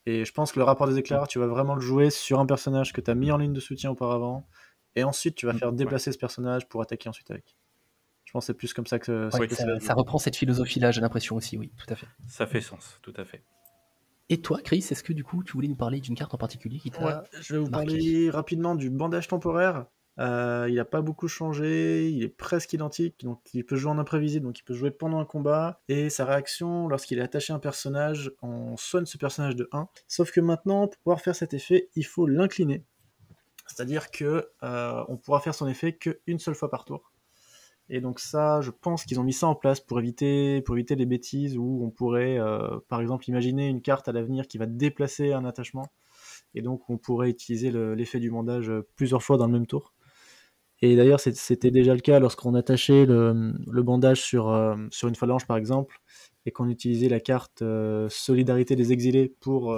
[0.07, 2.47] Et je pense que le rapport des éclaireurs, tu vas vraiment le jouer sur un
[2.47, 4.49] personnage que tu as mis en ligne de soutien auparavant.
[4.95, 7.57] Et ensuite, tu vas mm, faire déplacer ce personnage pour attaquer ensuite avec.
[8.37, 9.31] Je pense que c'est plus comme ça que,
[9.81, 12.07] ça, reprend cette philosophie-là, j'ai l'impression aussi, oui, tout à fait.
[12.29, 13.43] Ça fait sens, tout à fait.
[14.29, 16.79] Et toi, Chris, est-ce que du coup, tu voulais nous parler d'une carte en particulier
[16.79, 19.87] qui t'a Je vais vous parler rapidement du bandage temporaire.
[20.19, 23.99] Euh, il n'a pas beaucoup changé, il est presque identique, donc il peut jouer en
[23.99, 27.57] imprévisible, donc il peut jouer pendant un combat, et sa réaction lorsqu'il est attaché à
[27.57, 29.89] un personnage, on soigne ce personnage de 1.
[30.09, 32.85] Sauf que maintenant, pour pouvoir faire cet effet, il faut l'incliner.
[33.67, 37.13] C'est-à-dire que euh, on pourra faire son effet qu'une seule fois par tour.
[37.89, 40.97] Et donc ça, je pense qu'ils ont mis ça en place pour éviter, pour éviter
[40.97, 44.67] les bêtises où on pourrait, euh, par exemple, imaginer une carte à l'avenir qui va
[44.67, 45.87] déplacer un attachement.
[46.55, 49.95] Et donc on pourrait utiliser l'effet du bandage plusieurs fois dans le même tour.
[50.83, 55.47] Et d'ailleurs, c'était déjà le cas lorsqu'on attachait le, bandage sur, euh, sur une phalange,
[55.47, 56.01] par exemple,
[56.45, 59.75] et qu'on utilisait la carte euh, Solidarité des exilés pour,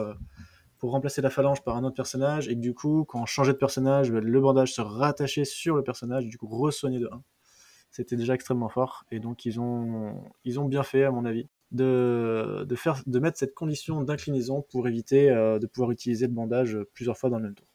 [0.79, 3.59] pour remplacer la phalange par un autre personnage, et du coup, quand on changeait de
[3.59, 7.23] personnage, le bandage se rattachait sur le personnage, du coup, re de 1.
[7.91, 11.49] C'était déjà extrêmement fort, et donc ils ont, ils ont bien fait, à mon avis,
[11.73, 16.79] de, de, faire, de mettre cette condition d'inclinaison pour éviter de pouvoir utiliser le bandage
[16.95, 17.67] plusieurs fois dans le même tour.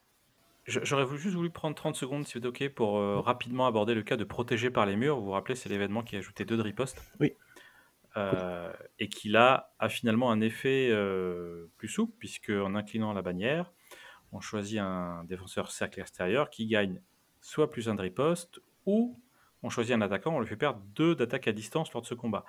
[0.65, 4.01] J'aurais juste voulu prendre 30 secondes, si vous êtes OK, pour euh, rapidement aborder le
[4.01, 5.17] cas de protéger par les murs.
[5.17, 7.03] Vous vous rappelez, c'est l'événement qui a ajouté deux ripostes.
[7.19, 7.33] Oui.
[8.15, 13.21] Euh, et qui là a finalement un effet euh, plus souple, puisque en inclinant la
[13.21, 13.73] bannière,
[14.31, 17.01] on choisit un défenseur cercle extérieur qui gagne
[17.41, 19.19] soit plus un de riposte, ou
[19.63, 22.13] on choisit un attaquant, on lui fait perdre deux d'attaque à distance lors de ce
[22.13, 22.45] combat.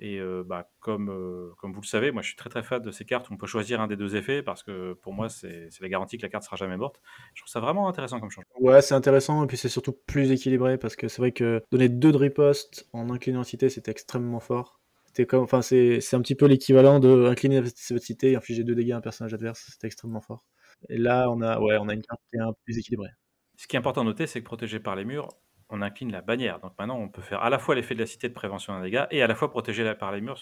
[0.00, 3.04] Et bah, comme, comme vous le savez, moi je suis très très fan de ces
[3.04, 6.18] cartes on peut choisir un des deux effets parce que pour moi c'est la garantie
[6.18, 7.00] que la carte sera jamais morte.
[7.34, 8.50] Je trouve ça vraiment intéressant comme changement.
[8.58, 11.88] Ouais, c'est intéressant et puis c'est surtout plus équilibré parce que c'est vrai que donner
[11.88, 14.80] deux de riposte en inclinant cité c'était extrêmement fort.
[15.28, 18.92] Comme, enfin c'est un petit peu l'équivalent de incliner votre cité et infliger deux dégâts
[18.92, 20.44] à un personnage adverse, c'était extrêmement fort.
[20.88, 23.10] Et là on a, ouais, on a une carte qui est un peu plus équilibrée.
[23.56, 25.28] Ce qui est important à noter, c'est que protégé par les murs,
[25.70, 26.60] on incline la bannière.
[26.60, 28.82] Donc maintenant, on peut faire à la fois l'effet de la cité de prévention d'un
[28.82, 30.40] dégât et à la fois protéger par les murs.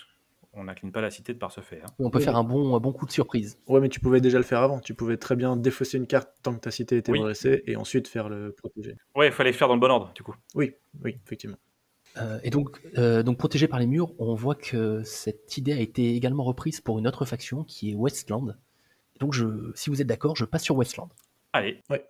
[0.54, 1.80] On n'incline pas la cité de par ce fait.
[1.82, 1.88] Hein.
[1.98, 3.58] On peut faire un bon, bon coup de surprise.
[3.66, 4.80] Ouais, mais tu pouvais déjà le faire avant.
[4.80, 8.06] Tu pouvais très bien défausser une carte tant que ta cité était redressée et ensuite
[8.06, 8.96] faire le protéger.
[9.14, 10.34] Ouais, il fallait le faire dans le bon ordre, du coup.
[10.54, 11.56] Oui, oui, effectivement.
[12.18, 15.80] Euh, et donc, euh, donc protégé par les murs, on voit que cette idée a
[15.80, 18.54] été également reprise pour une autre faction qui est Westland.
[19.20, 21.08] Donc, je, si vous êtes d'accord, je passe sur Westland.
[21.54, 21.80] Allez.
[21.88, 22.04] Ouais.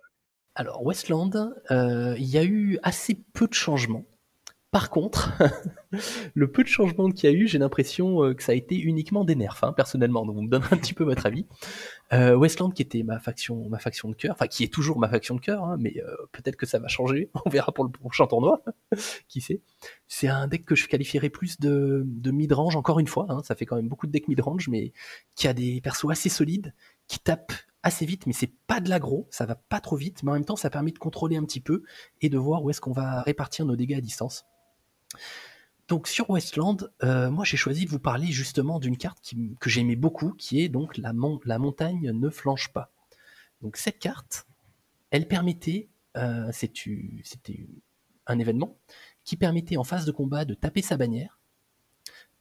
[0.55, 1.31] Alors, Westland,
[1.71, 4.05] euh, il y a eu assez peu de changements.
[4.69, 5.31] Par contre,
[6.35, 8.77] le peu de changements qu'il y a eu, j'ai l'impression euh, que ça a été
[8.79, 10.25] uniquement des nerfs, hein, personnellement.
[10.25, 11.47] Donc, vous me donnez un petit peu votre avis.
[12.11, 15.09] Euh, Westland, qui était ma faction, ma faction de cœur, enfin qui est toujours ma
[15.09, 15.95] faction de cœur, hein, mais
[16.31, 17.31] peut-être que ça va changer.
[17.45, 18.63] On verra pour le prochain tournoi,
[19.27, 19.61] qui sait?
[20.07, 23.25] C'est un deck que je qualifierais plus de, mid-range, encore une fois.
[23.29, 24.93] Hein, ça fait quand même beaucoup de decks mid-range, mais
[25.35, 26.75] qui a des persos assez solides,
[27.07, 27.53] qui tapent
[27.83, 30.45] assez vite, mais c'est pas de l'agro, ça va pas trop vite, mais en même
[30.45, 31.83] temps ça permet de contrôler un petit peu
[32.21, 34.45] et de voir où est-ce qu'on va répartir nos dégâts à distance.
[35.89, 39.97] Donc sur Westland, euh, moi j'ai choisi de vous parler justement d'une carte que j'aimais
[39.97, 42.91] beaucoup, qui est donc la, montagne ne flanche pas.
[43.61, 44.47] Donc cette carte,
[45.11, 47.67] elle permettait, euh, c'était
[48.25, 48.77] un événement
[49.25, 51.39] qui permettait en phase de combat de taper sa bannière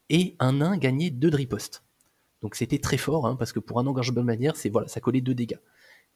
[0.09, 1.83] et un nain gagner deux de riposte.
[2.43, 5.01] Donc c'était très fort, hein, parce que pour un engagement de bannière, c'est voilà, ça
[5.01, 5.61] collait deux dégâts.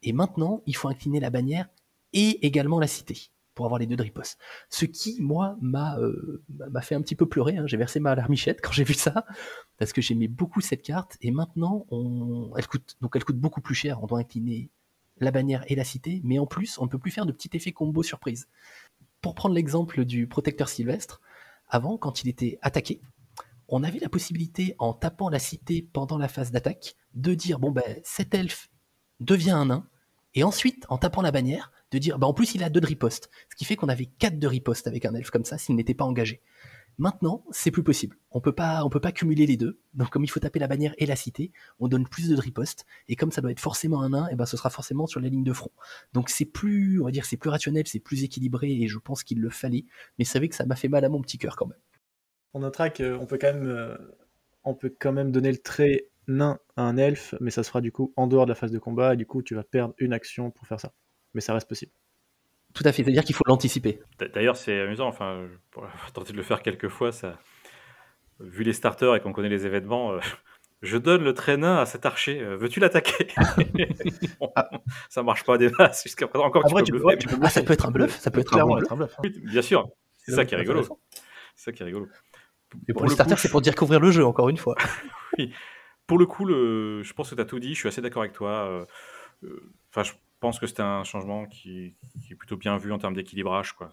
[0.03, 1.69] Et maintenant, il faut incliner la bannière
[2.13, 4.37] et également la cité pour avoir les deux dripos.
[4.69, 6.43] Ce qui, moi, m'a euh,
[6.83, 7.57] fait un petit peu pleurer.
[7.57, 7.67] Hein.
[7.67, 9.25] J'ai versé ma larmichette quand j'ai vu ça,
[9.79, 11.17] parce que j'aimais beaucoup cette carte.
[11.23, 11.87] Et maintenant,
[12.57, 14.03] elle coûte donc elle coûte beaucoup plus cher.
[14.03, 14.69] On doit incliner
[15.19, 17.51] la bannière et la cité, mais en plus, on ne peut plus faire de petits
[17.55, 18.49] effets combo surprise.
[19.23, 21.23] Pour prendre l'exemple du protecteur sylvestre,
[21.69, 23.01] avant, quand il était attaqué,
[23.69, 27.71] on avait la possibilité, en tapant la cité pendant la phase d'attaque, de dire bon
[27.71, 28.71] ben cet elfe
[29.21, 29.89] devient un nain,
[30.35, 32.87] et ensuite, en tapant la bannière, de dire bah en plus il a deux de
[32.87, 35.77] riposte, ce qui fait qu'on avait quatre de riposte avec un elfe comme ça s'il
[35.77, 36.43] n'était pas engagé.
[36.99, 38.17] Maintenant, c'est plus possible.
[38.31, 39.79] On peut pas, on peut pas cumuler les deux.
[39.93, 42.87] Donc, comme il faut taper la bannière et la cité, on donne plus de riposte.
[43.09, 45.29] Et comme ça doit être forcément un nain, et ben ce sera forcément sur la
[45.29, 45.73] ligne de front.
[46.15, 49.25] Donc, c'est plus, on va dire, c'est plus rationnel, c'est plus équilibré, et je pense
[49.25, 49.85] qu'il le fallait.
[50.19, 51.79] Mais savez que ça m'a fait mal à mon petit cœur quand même
[52.57, 53.95] on notera qu'on peut quand même, euh,
[54.65, 57.83] on peut quand même donner le trait nain à un elfe, mais ça se fera
[57.83, 59.95] du coup en dehors de la phase de combat, et du coup tu vas perdre
[59.99, 60.93] une action pour faire ça.
[61.35, 61.93] Mais ça reste possible.
[62.73, 64.01] Tout à fait, c'est-à-dire qu'il faut l'anticiper.
[64.35, 67.39] D'ailleurs, c'est amusant, enfin, pour tenter de le faire quelques fois, ça...
[68.41, 70.21] vu les starters et qu'on connaît les événements, euh,
[70.81, 73.29] je donne le trait nain à cet archer, euh, veux-tu l'attaquer?
[75.11, 77.03] Ça marche pas des masses jusqu'à présent, encore tu, peux
[77.43, 78.65] ah, ça peut être un bluff, ça peut être un,
[78.97, 79.15] bluff.
[79.19, 79.29] Hein.
[79.45, 80.83] bien sûr, c'est ça qui est rigolo.
[81.55, 82.09] C'est ça qui est rigolo.
[82.89, 84.77] Et pour, les starters, c'est pour découvrir le jeu, encore une fois.
[85.39, 85.53] oui.
[86.07, 87.03] Pour le coup, le...
[87.03, 88.67] je pense que tu as tout dit, je suis assez d'accord avec toi.
[88.69, 88.87] Euh,
[89.45, 91.97] euh, enfin, je pense que c'était un changement qui...
[92.31, 93.73] est plutôt bien vu en termes d'équilibrage.
[93.73, 93.93] Quoi.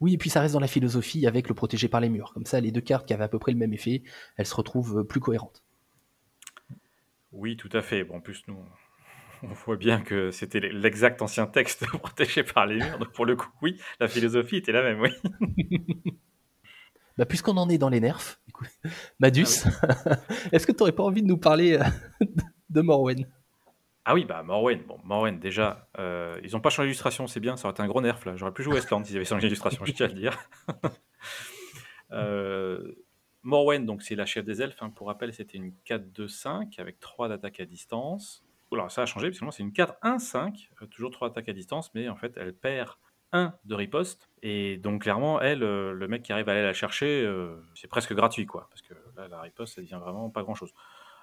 [0.00, 2.32] Oui, et puis ça reste dans la philosophie avec le protégé par les murs.
[2.32, 4.02] Comme ça, les deux cartes qui avaient à peu près le même effet,
[4.36, 5.64] elles se retrouvent plus cohérentes.
[7.32, 8.04] Oui, tout à fait.
[8.04, 8.58] Bon, en plus, nous,
[9.42, 12.98] on voit bien que c'était l'exact ancien texte protégé par les murs.
[12.98, 15.10] Donc pour le coup, oui, la philosophie était la même, oui.
[17.18, 18.68] Bah, puisqu'on en est dans les nerfs, écoute,
[19.18, 19.42] Madus,
[20.52, 21.84] est-ce que tu n'aurais pas envie de nous parler euh,
[22.70, 23.26] de Morwen?
[24.04, 27.56] Ah oui, bah Morwen, bon, Morwen, déjà, euh, ils n'ont pas changé d'illustration, c'est bien,
[27.56, 28.36] ça aurait été un gros nerf là.
[28.36, 30.38] J'aurais pu jouer Westland s'ils avaient changé d'illustration, je tiens à le dire.
[32.12, 32.94] euh,
[33.42, 34.90] Morwen, donc c'est la chef des elfes, hein.
[34.90, 38.44] pour rappel, c'était une 4-2-5 avec 3 d'attaque à distance.
[38.72, 41.92] Alors ça a changé, parce que c'est une 4-1-5, euh, toujours 3 attaques à distance,
[41.94, 42.90] mais en fait elle perd
[43.32, 44.28] 1 de riposte.
[44.42, 47.88] Et donc clairement, elle, euh, le mec qui arrive à aller la chercher, euh, c'est
[47.88, 48.68] presque gratuit, quoi.
[48.70, 50.72] Parce que là, la riposte, ça devient vraiment pas grand-chose.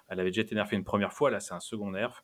[0.08, 2.22] Elle avait déjà été nerfée une première fois, là c'est un second nerf.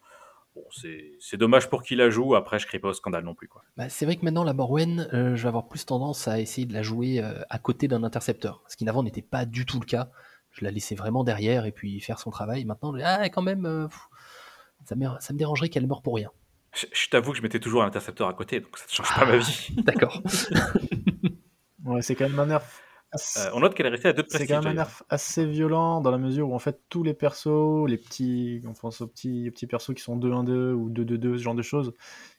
[0.54, 3.48] Bon, c'est dommage pour qui la joue, après je crie pas au scandale non plus.
[3.48, 3.62] quoi.
[3.76, 6.74] Bah, c'est vrai que maintenant la Morwen, je vais avoir plus tendance à essayer de
[6.74, 8.62] la jouer à côté d'un intercepteur.
[8.68, 10.10] Ce qui n'avant n'était pas du tout le cas.
[10.50, 12.66] Je la laissais vraiment derrière et puis faire son travail.
[12.66, 13.88] Maintenant, ah, quand même,
[14.84, 16.30] ça, me, dérangerait qu'elle meure pour rien.
[16.74, 19.26] Je, t'avoue que je mettais toujours un intercepteur à côté, donc ça ne change pas
[19.26, 19.68] ma vie.
[19.84, 20.22] D'accord.
[21.84, 22.62] ouais, c'est quand même un nerf.
[23.36, 26.00] Euh, on note qu'elle est restée à deux C'est quand même un nerf assez violent
[26.00, 29.50] dans la mesure où en fait tous les persos, les petits, on pense aux petits,
[29.50, 31.92] petits persos qui sont 2-1-2 ou 2-2-2, ce genre de choses,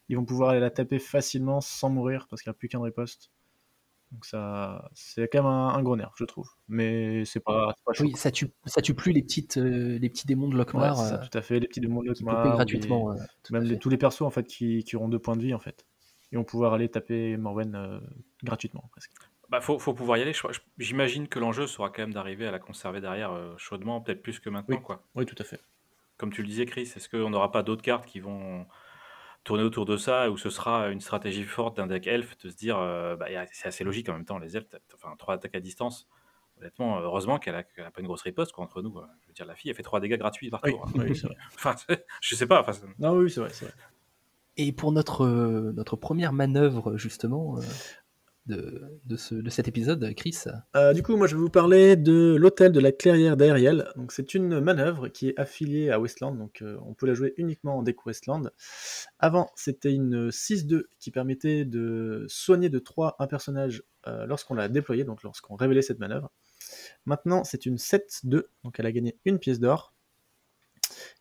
[0.09, 2.81] ils vont pouvoir aller la taper facilement sans mourir parce qu'il n'y a plus qu'un
[2.81, 3.29] riposte.
[4.13, 6.47] Donc ça, c'est quand même un, gros nerf, je trouve.
[6.67, 10.27] Mais c'est pas, pas Oui, ça tue, ça tue plus les petites, euh, les petits
[10.27, 10.97] démons de Lockmar.
[10.97, 12.55] Ouais, ça, euh, tout à fait, les petits démons de Lockmar.
[12.55, 13.11] gratuitement.
[13.11, 13.15] Euh,
[13.49, 15.87] même tous les persos en fait qui, qui, auront deux points de vie en fait,
[16.31, 18.01] et vont pouvoir aller taper Morwen
[18.43, 19.11] gratuitement presque.
[19.49, 20.33] Bah faut, faut pouvoir y aller.
[20.77, 24.49] J'imagine que l'enjeu sera quand même d'arriver à la conserver derrière chaudement, peut-être plus que
[24.49, 24.81] maintenant, oui.
[24.83, 25.03] quoi.
[25.15, 25.59] Oui, tout à fait.
[26.17, 28.67] Comme tu le disais, Chris, est-ce qu'on n'aura pas d'autres cartes qui vont
[29.43, 32.55] tourner autour de ça, où ce sera une stratégie forte d'un deck elf, de se
[32.55, 35.59] dire, euh, bah, c'est assez logique en même temps, les elfes, enfin, trois attaques à
[35.59, 36.07] distance.
[36.59, 38.93] Honnêtement, heureusement qu'elle a, pas une grosse riposte contre nous.
[39.21, 40.87] Je veux dire, la fille, elle fait trois dégâts gratuits par tour.
[40.95, 41.21] Oui, oui,
[41.55, 41.75] enfin,
[42.21, 42.61] je sais pas.
[42.61, 43.73] Enfin, non, oui, c'est vrai, vrai,
[44.55, 47.57] Et pour notre, notre première manœuvre, justement,
[48.45, 49.17] de,
[49.49, 50.43] cet épisode, Chris
[50.75, 53.87] euh, Du coup, moi je vais vous parler de l'hôtel de la clairière d'Ariel.
[53.95, 57.33] Donc c'est une manœuvre qui est affiliée à Westland, donc euh, on peut la jouer
[57.37, 58.51] uniquement en deck Westland.
[59.19, 64.67] Avant, c'était une 6-2 qui permettait de soigner de 3 un personnage euh, lorsqu'on l'a
[64.67, 66.31] déployé, donc lorsqu'on révélait cette manœuvre.
[67.05, 69.93] Maintenant, c'est une 7-2, donc elle a gagné une pièce d'or.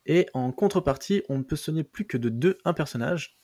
[0.05, 3.37] Et en contrepartie, on ne peut soigner plus que de 2 un personnage.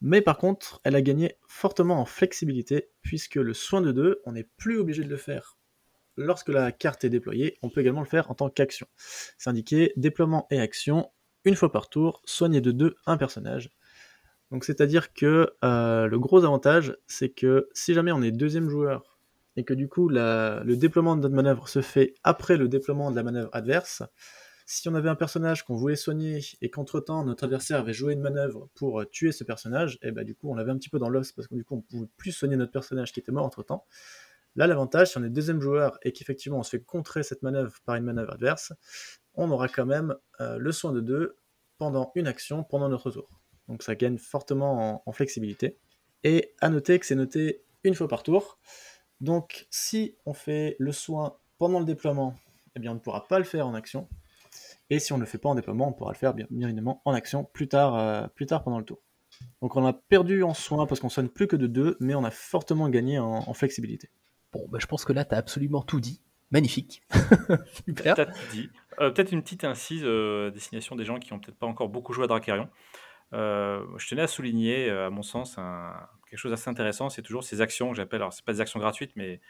[0.00, 4.32] Mais par contre, elle a gagné fortement en flexibilité, puisque le soin de 2, on
[4.32, 5.58] n'est plus obligé de le faire
[6.18, 8.86] lorsque la carte est déployée, on peut également le faire en tant qu'action.
[8.96, 11.10] C'est indiqué déploiement et action,
[11.44, 13.70] une fois par tour, soigner de 2 un personnage.
[14.50, 19.18] Donc c'est-à-dire que euh, le gros avantage, c'est que si jamais on est deuxième joueur,
[19.56, 23.16] et que du coup le déploiement de notre manœuvre se fait après le déploiement de
[23.16, 24.02] la manœuvre adverse,
[24.70, 28.20] si on avait un personnage qu'on voulait soigner et qu'entre-temps notre adversaire avait joué une
[28.20, 30.76] manœuvre pour euh, tuer ce personnage, et eh bah ben, du coup on l'avait un
[30.76, 33.18] petit peu dans l'os parce que du coup on pouvait plus soigner notre personnage qui
[33.18, 33.86] était mort entre-temps.
[34.56, 37.72] Là l'avantage, si on est deuxième joueur et qu'effectivement on se fait contrer cette manœuvre
[37.86, 38.74] par une manœuvre adverse,
[39.32, 41.38] on aura quand même euh, le soin de deux
[41.78, 43.40] pendant une action pendant notre tour.
[43.68, 45.78] Donc ça gagne fortement en, flexibilité.
[46.24, 48.58] Et à noter que c'est noté une fois par tour.
[49.22, 52.36] Donc si on fait le soin pendant le déploiement,
[52.76, 54.08] eh bien on ne pourra pas le faire en action.
[54.90, 57.02] Et si on ne le fait pas en déploiement, on pourra le faire bien, évidemment
[57.04, 58.98] en action plus tard, euh, plus tard pendant le tour.
[59.60, 62.24] Donc on a perdu en soin parce qu'on soigne plus que de 2, mais on
[62.24, 64.10] a fortement gagné en, flexibilité.
[64.52, 66.22] Bon, bah, je pense que là, tu as absolument tout dit.
[66.50, 67.02] Magnifique.
[67.86, 68.18] Super.
[69.00, 72.14] Euh, peut-être une petite incise euh, destination des gens qui n'ont peut-être pas encore beaucoup
[72.14, 72.70] joué à Dracarion.
[73.32, 75.56] je tenais à souligner, à mon sens,
[76.30, 78.80] quelque chose d'assez intéressant, c'est toujours ces actions que j'appelle, alors c'est pas des actions
[78.80, 79.42] gratuites, mais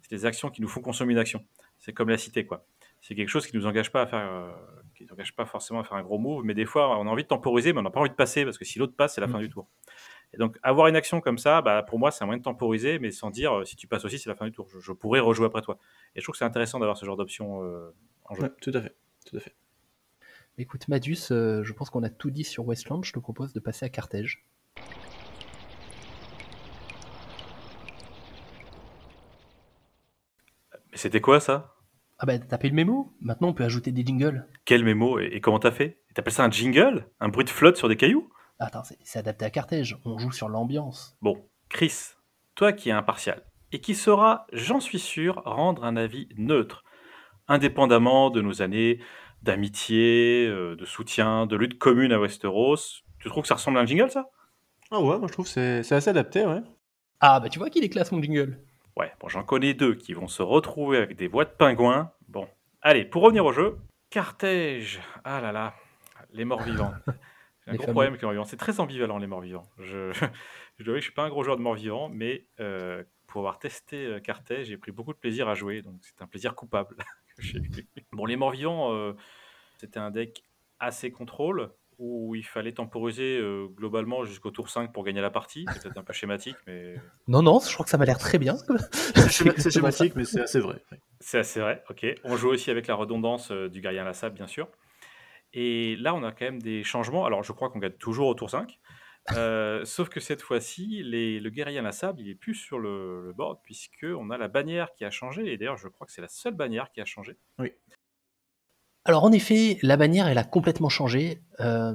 [0.00, 1.44] c'est des actions qui nous font consommer une action.
[1.78, 2.64] C'est comme la cité, quoi
[3.00, 4.50] c'est quelque chose qui nous engage pas à faire, euh,
[4.94, 7.10] qui nous engage pas forcément à faire un gros move, mais des fois on a
[7.10, 9.14] envie de temporiser, mais on n'a pas envie de passer parce que si l'autre passe,
[9.14, 9.42] c'est la fin mm.
[9.42, 9.68] du tour.
[10.34, 12.98] Et donc avoir une action comme ça, bah, pour moi c'est un moyen de temporiser,
[12.98, 14.68] mais sans dire euh, si tu passes aussi, c'est la fin du tour.
[14.80, 15.78] Je, pourrais rejouer après toi.
[16.14, 18.54] Et je trouve que c'est intéressant d'avoir ce genre d'option euh, en jeu.
[18.60, 18.94] tout à fait,
[19.26, 19.54] tout à fait.
[20.60, 23.04] Écoute Madus, je pense qu'on a tout dit sur Westland.
[23.04, 24.44] Je te propose de passer à Carthage.
[30.90, 31.77] Mais c'était quoi ça?
[32.18, 33.14] Ah bah t'as payé le mémo.
[33.20, 34.46] Maintenant on peut ajouter des jingles.
[34.64, 36.02] Quel mémo et, comment t'as fait?
[36.14, 37.06] T'appelles ça un jingle?
[37.20, 38.28] Un bruit de flotte sur des cailloux?
[38.58, 41.16] Attends, c'est adapté à Carthage, on joue sur l'ambiance.
[41.22, 42.14] Bon, Chris,
[42.56, 46.82] toi qui es impartial, et qui saura, j'en suis sûr, rendre un avis neutre,
[47.46, 49.00] indépendamment de nos années
[49.42, 53.82] d'amitié, euh, de soutien, de lutte commune à Westeros, tu trouves que ça ressemble à
[53.82, 54.28] un jingle ça?
[54.90, 56.62] Ah ouais, moi je trouve que c'est assez adapté, ouais.
[57.20, 58.58] Ah bah tu vois qu'il est classe mon jingle
[58.98, 62.10] Ouais, bon, j'en connais deux qui vont se retrouver avec des voix de pingouins.
[62.26, 62.48] Bon,
[62.82, 63.78] allez, pour revenir au jeu,
[64.10, 65.00] Carthage.
[65.22, 65.74] Ah là là,
[66.32, 66.92] les morts vivants.
[67.68, 68.44] un gros problème avec les morts-vivants.
[68.44, 69.70] C'est très ambivalent, les morts-vivants.
[69.78, 70.12] Je,
[70.78, 73.60] je dois que je suis pas un gros joueur de morts-vivants, mais euh, pour avoir
[73.60, 76.96] testé euh, Cartet, j'ai pris beaucoup de plaisir à jouer, donc c'est un plaisir coupable.
[78.12, 79.12] bon, les morts-vivants, euh,
[79.76, 80.42] c'était un deck
[80.80, 85.66] assez contrôle, où il fallait temporiser euh, globalement jusqu'au tour 5 pour gagner la partie.
[85.72, 86.94] C'est peut-être un peu schématique, mais
[87.28, 88.56] Non, non, je crois que ça m'a l'air très bien.
[88.56, 90.80] C'est schéma- c'est schématique, mais c'est assez vrai.
[91.20, 92.06] C'est assez vrai, ok.
[92.24, 94.68] On joue aussi avec la redondance euh, du guerrier inlassable, bien sûr.
[95.52, 97.24] Et là, on a quand même des changements.
[97.26, 98.78] Alors, je crois qu'on gagne toujours au tour 5.
[99.36, 103.58] Euh, sauf que cette fois-ci, le guerrier inlassable, il est plus sur le, le board,
[103.64, 105.52] puisqu'on a la bannière qui a changé.
[105.52, 107.36] Et d'ailleurs, je crois que c'est la seule bannière qui a changé.
[109.08, 111.40] Alors en effet, la bannière, elle a complètement changé.
[111.60, 111.94] Euh,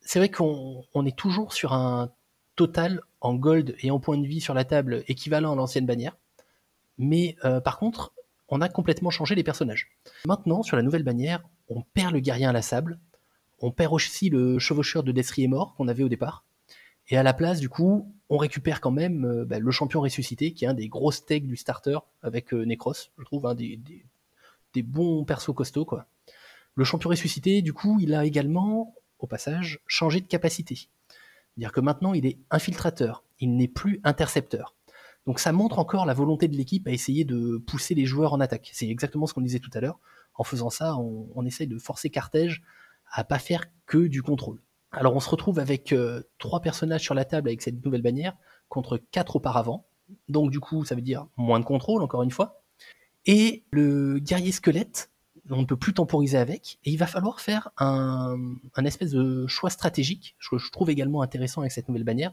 [0.00, 2.10] c'est vrai qu'on on est toujours sur un
[2.56, 6.16] total en gold et en points de vie sur la table équivalent à l'ancienne bannière.
[6.96, 8.14] Mais euh, par contre,
[8.48, 9.90] on a complètement changé les personnages.
[10.24, 12.98] Maintenant, sur la nouvelle bannière, on perd le guerrier inlassable,
[13.60, 16.46] on perd aussi le chevaucheur de destrier mort qu'on avait au départ.
[17.10, 20.54] Et à la place, du coup, on récupère quand même euh, bah, le champion ressuscité,
[20.54, 23.76] qui est un des gros steaks du starter avec euh, Necros, je trouve, un des,
[23.76, 24.06] des-
[24.72, 26.06] des bons persos costauds, quoi.
[26.74, 30.74] Le champion ressuscité, du coup, il a également, au passage, changé de capacité.
[30.74, 34.74] C'est-à-dire que maintenant, il est infiltrateur, il n'est plus intercepteur.
[35.26, 38.40] Donc ça montre encore la volonté de l'équipe à essayer de pousser les joueurs en
[38.40, 38.70] attaque.
[38.72, 39.98] C'est exactement ce qu'on disait tout à l'heure.
[40.34, 42.62] En faisant ça, on, essaye de forcer Carthage
[43.10, 44.60] à pas faire que du contrôle.
[44.90, 48.36] Alors on se retrouve avec euh, trois personnages sur la table avec cette nouvelle bannière
[48.68, 49.86] contre quatre auparavant.
[50.28, 52.62] Donc du coup, ça veut dire moins de contrôle, encore une fois.
[53.26, 55.10] Et le guerrier squelette,
[55.50, 59.70] on ne peut plus temporiser avec, et il va falloir faire un, espèce de choix
[59.70, 62.32] stratégique, que je trouve également intéressant avec cette nouvelle bannière.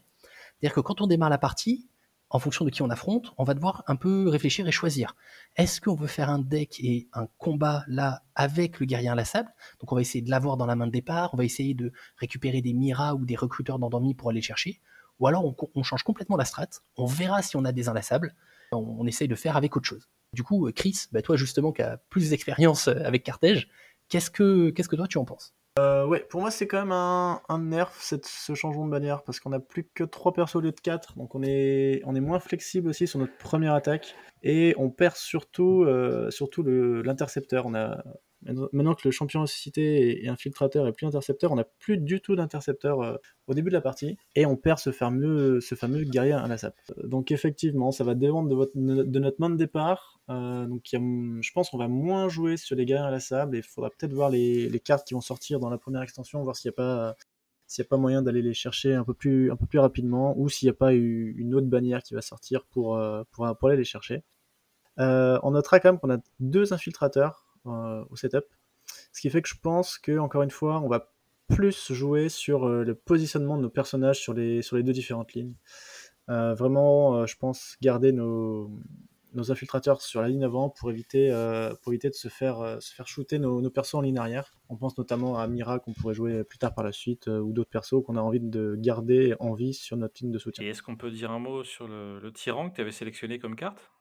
[0.60, 1.88] C'est-à-dire que quand on démarre la partie,
[2.30, 5.15] en fonction de qui on affronte, on va devoir un peu réfléchir et choisir.
[5.58, 9.50] Est-ce qu'on veut faire un deck et un combat là avec le guerrier inlassable?
[9.82, 11.91] Donc on va essayer de l'avoir dans la main de départ, on va essayer de
[12.15, 14.80] récupérer des Mira ou des recruteurs d'endormis pour aller le chercher.
[15.19, 18.34] Ou alors on, on change complètement la strat, on verra si on a des inlassables,
[18.71, 20.08] on, on essaye de faire avec autre chose.
[20.34, 23.70] Du coup, euh, Chris, bah toi justement qui as plus d'expérience euh, avec Carthage,
[24.08, 25.54] qu'est-ce que, toi tu en penses?
[25.80, 29.52] Euh, ouais, pour moi, c'est quand même un, nerf ce changement de bannière parce qu'on
[29.52, 33.08] a plus que 3 persos au lieu de 4, donc on est, moins flexible aussi
[33.08, 37.67] sur notre première attaque et on perd surtout, l'intercepteur.
[38.43, 42.21] Maintenant que le champion ressuscité et, et infiltrateur est plus intercepteur, on n'a plus du
[42.21, 43.15] tout d'intercepteur euh,
[43.47, 46.75] au début de la partie et on perd ce fameux, ce fameux guerrier inlassable.
[46.97, 50.19] Euh, Donc effectivement, ça va dépendre de, notre main de départ.
[50.30, 53.89] Euh, donc je pense qu'on va moins jouer sur les guerriers inlassables et il faudra
[53.89, 57.86] peut-être voir les, cartes qui vont sortir dans la première extension, voir s'il n'y a
[57.88, 61.54] pas moyen d'aller les chercher un peu plus, rapidement, ou s'il n'y a pas une
[61.54, 64.23] autre bannière qui va sortir pour, aller les chercher.
[64.99, 68.45] Euh, on notera quand même qu'on a deux infiltrateurs au setup,
[69.12, 71.13] ce qui fait que je pense que encore une fois, on va
[71.47, 75.34] plus jouer sur euh, le positionnement de nos personnages sur les, sur les deux différentes
[75.34, 75.54] lignes.
[76.30, 78.71] Euh, vraiment, euh, je pense garder nos,
[79.34, 82.80] nos infiltrateurs sur la ligne avant pour éviter, euh, pour éviter de se faire, euh,
[82.80, 84.54] se faire shooter nos, nos persos en ligne arrière.
[84.69, 87.52] On pense notamment à Mira qu'on pourrait jouer plus tard par la suite, euh, ou
[87.52, 90.63] d'autres persos qu'on a envie de garder en vie sur notre ligne de soutien.
[90.65, 93.56] Et est-ce qu'on peut dire un mot sur le tyran que tu avais sélectionné comme
[93.56, 93.91] carte?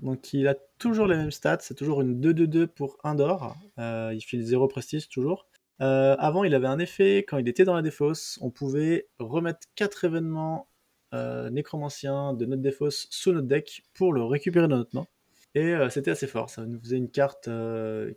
[0.00, 4.12] Donc il a toujours les mêmes stats, c'est toujours une 2-2-2 pour 1 d'or, euh,
[4.14, 5.46] il file 0 prestige toujours.
[5.80, 9.60] Euh, avant il avait un effet, quand il était dans la défausse, on pouvait remettre
[9.74, 10.68] 4 événements
[11.14, 15.06] euh, nécromanciens de notre défausse sous notre deck pour le récupérer dans notre main.
[15.54, 17.48] Et euh, c'était assez fort, ça nous faisait une carte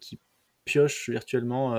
[0.01, 0.19] qui
[0.65, 1.75] pioche virtuellement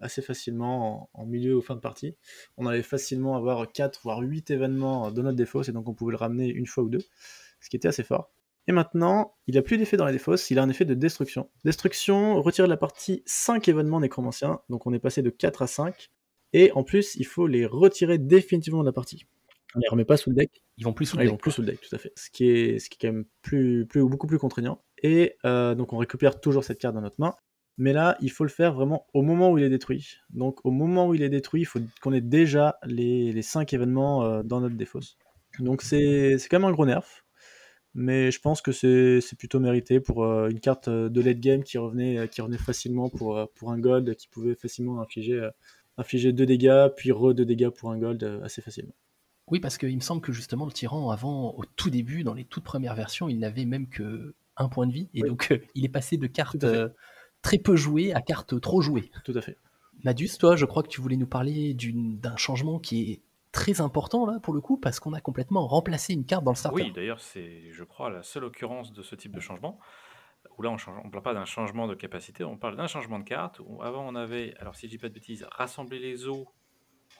[0.00, 2.16] assez facilement en, en milieu ou fin de partie.
[2.56, 6.12] On allait facilement avoir 4 voire 8 événements dans notre défausse et donc on pouvait
[6.12, 7.04] le ramener une fois ou deux,
[7.60, 8.30] ce qui était assez fort.
[8.66, 11.50] Et maintenant, il n'a plus d'effet dans la défausse, il a un effet de destruction.
[11.64, 15.66] Destruction, retire de la partie 5 événements nécromanciens, donc on est passé de 4 à
[15.66, 16.10] 5.
[16.54, 19.26] Et en plus, il faut les retirer définitivement de la partie.
[19.74, 20.62] On les remet pas sous le deck.
[20.78, 21.98] Ils vont plus sous Ah, le ils deck, vont plus sous le deck, tout à
[21.98, 22.12] fait.
[22.16, 24.80] Ce qui est, ce qui est quand même plus, plus, beaucoup plus contraignant.
[25.02, 27.34] Et euh, donc on récupère toujours cette carte dans notre main.
[27.76, 30.18] Mais là, il faut le faire vraiment au moment où il est détruit.
[30.30, 33.72] Donc au moment où il est détruit, il faut qu'on ait déjà les, les 5
[33.72, 35.18] événements euh, dans notre défausse.
[35.58, 37.23] Donc c'est c'est quand même un gros nerf.
[37.94, 41.62] Mais je pense que c'est plutôt mérité pour euh, une carte euh, de late game
[41.62, 45.48] qui revenait, euh, qui revenait facilement pour, pour un gold, qui pouvait facilement infliger,
[45.96, 48.94] infliger 2 dégâts, puis re 2 dégâts pour un gold assez facilement.
[49.50, 52.44] Oui, parce qu'il me semble que justement le tyran, avant, au tout début, dans les
[52.44, 55.28] toutes premières versions, il n'avait même que un point de vie, et Oui.
[55.28, 56.28] donc il est passé de
[56.64, 56.88] euh,
[57.42, 59.10] très peu jouées à cartes trop jouées.
[59.24, 59.58] Tout à fait.
[60.04, 63.20] Madus, toi, je crois que tu voulais nous parler d'un changement qui est
[63.54, 66.56] très important là pour le coup, parce qu'on a complètement remplacé une carte dans le
[66.56, 66.82] starter.
[66.82, 69.78] Oui, d'ailleurs, c'est, je crois, la seule occurrence de ce type de changement.
[70.58, 73.24] Où là, on ne parle pas d'un changement de capacité, on parle d'un changement de
[73.24, 73.60] carte.
[73.64, 76.46] Où avant, on avait, alors si je dis pas de bêtises, rassembler les os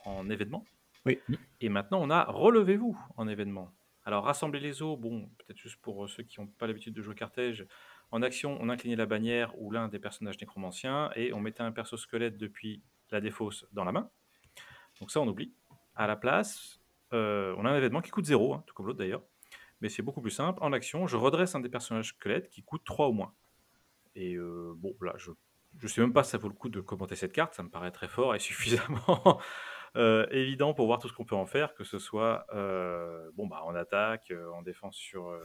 [0.03, 0.63] en événement.
[1.05, 1.19] Oui.
[1.61, 3.71] Et maintenant, on a relevez-vous en événement.
[4.03, 7.15] Alors, rassembler les os, bon, peut-être juste pour ceux qui n'ont pas l'habitude de jouer
[7.15, 7.65] cartège.
[8.11, 11.71] En action, on inclinait la bannière ou l'un des personnages nécromanciens et on mettait un
[11.71, 14.09] perso squelette depuis la défausse dans la main.
[14.99, 15.53] Donc ça, on oublie.
[15.95, 16.81] À la place,
[17.13, 19.23] euh, on a un événement qui coûte 0, hein, tout comme l'autre d'ailleurs.
[19.81, 20.59] Mais c'est beaucoup plus simple.
[20.61, 23.33] En action, je redresse un des personnages squelettes qui coûte 3 au moins.
[24.15, 25.31] Et euh, bon, là, je
[25.81, 27.53] ne sais même pas si ça vaut le coup de commenter cette carte.
[27.53, 29.39] Ça me paraît très fort et suffisamment
[29.95, 32.45] euh, évident pour voir tout ce qu'on peut en faire, que ce soit
[33.33, 35.37] bon, bah, en attaque, en défense sur,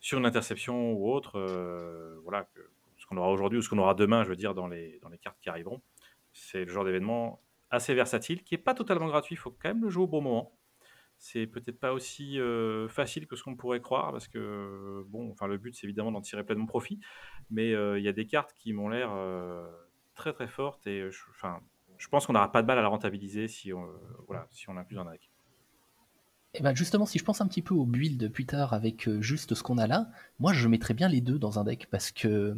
[0.00, 1.40] sur une interception ou autre.
[2.22, 2.48] voilà,
[2.98, 5.08] ce qu'on aura aujourd'hui ou ce qu'on aura demain, je veux dire, dans les, dans
[5.08, 5.82] les cartes qui arriveront.
[6.32, 7.43] C'est le genre d'événement
[7.74, 9.34] assez versatile, qui est pas totalement gratuit.
[9.34, 10.52] Il faut quand même le jouer au bon moment.
[11.18, 15.46] C'est peut-être pas aussi euh, facile que ce qu'on pourrait croire, parce que bon, enfin
[15.46, 16.98] le but c'est évidemment d'en tirer pleinement profit,
[17.50, 19.66] mais euh, il y a des cartes qui m'ont l'air euh,
[20.14, 21.60] très très fortes et je, enfin,
[21.98, 23.88] je pense qu'on n'aura pas de mal à la rentabiliser si on,
[24.26, 25.30] voilà, si on plus un deck.
[26.56, 29.54] Et ben justement, si je pense un petit peu au build plus tard avec juste
[29.54, 32.54] ce qu'on a là, moi je mettrais bien les deux dans un deck parce que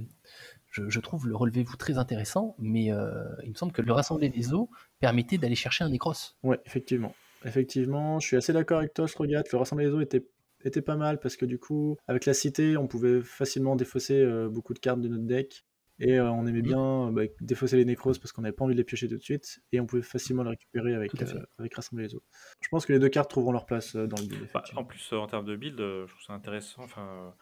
[0.88, 4.52] je, trouve le relevez-vous très intéressant, mais euh, il me semble que le rassembler des
[4.52, 4.68] os
[5.00, 6.34] permettait d'aller chercher un Necros.
[6.42, 7.14] Ouais, effectivement.
[7.44, 9.44] Effectivement, je suis assez d'accord avec toi, Strogat.
[9.52, 10.26] Le rassembler des os était,
[10.64, 14.48] était pas mal parce que du coup, avec la cité, on pouvait facilement défausser euh,
[14.48, 15.64] beaucoup de cartes de notre deck.
[15.98, 18.78] Et euh, on aimait bien bah, défausser les Necros parce qu'on n'avait pas envie de
[18.78, 19.60] les piocher tout de suite.
[19.72, 21.12] Et on pouvait facilement les récupérer avec,
[21.58, 22.22] avec Rassembler les os.
[22.60, 24.48] Je pense que les deux cartes trouveront leur place dans le build.
[24.52, 26.82] Bah, en plus, en termes de build, je trouve ça intéressant.
[26.82, 27.34] Enfin,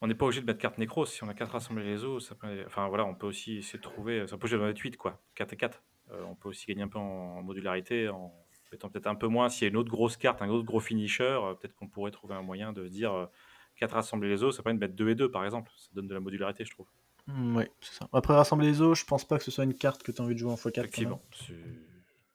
[0.00, 1.06] on n'est pas obligé de mettre carte nécro.
[1.06, 2.46] Si on a 4 rassemblés les os, ça peut...
[2.66, 4.26] enfin voilà, on peut aussi essayer de trouver.
[4.28, 5.20] Ça peut jouer dans les 8, quoi.
[5.34, 5.82] 4 et 4.
[6.10, 8.32] Euh, on peut aussi gagner un peu en modularité, en
[8.72, 9.48] mettant peut-être un peu moins.
[9.48, 12.10] S'il y a une autre grosse carte, un autre gros finisher, euh, peut-être qu'on pourrait
[12.10, 13.28] trouver un moyen de dire
[13.76, 15.70] 4 euh, rassembler les os, ça permet de mettre 2 et 2 par exemple.
[15.76, 16.86] Ça donne de la modularité, je trouve.
[17.26, 18.08] Mmh, oui, c'est ça.
[18.12, 20.24] Après, rassembler les os, je pense pas que ce soit une carte que tu as
[20.24, 20.78] envie de jouer en x4.
[20.78, 21.22] Effectivement.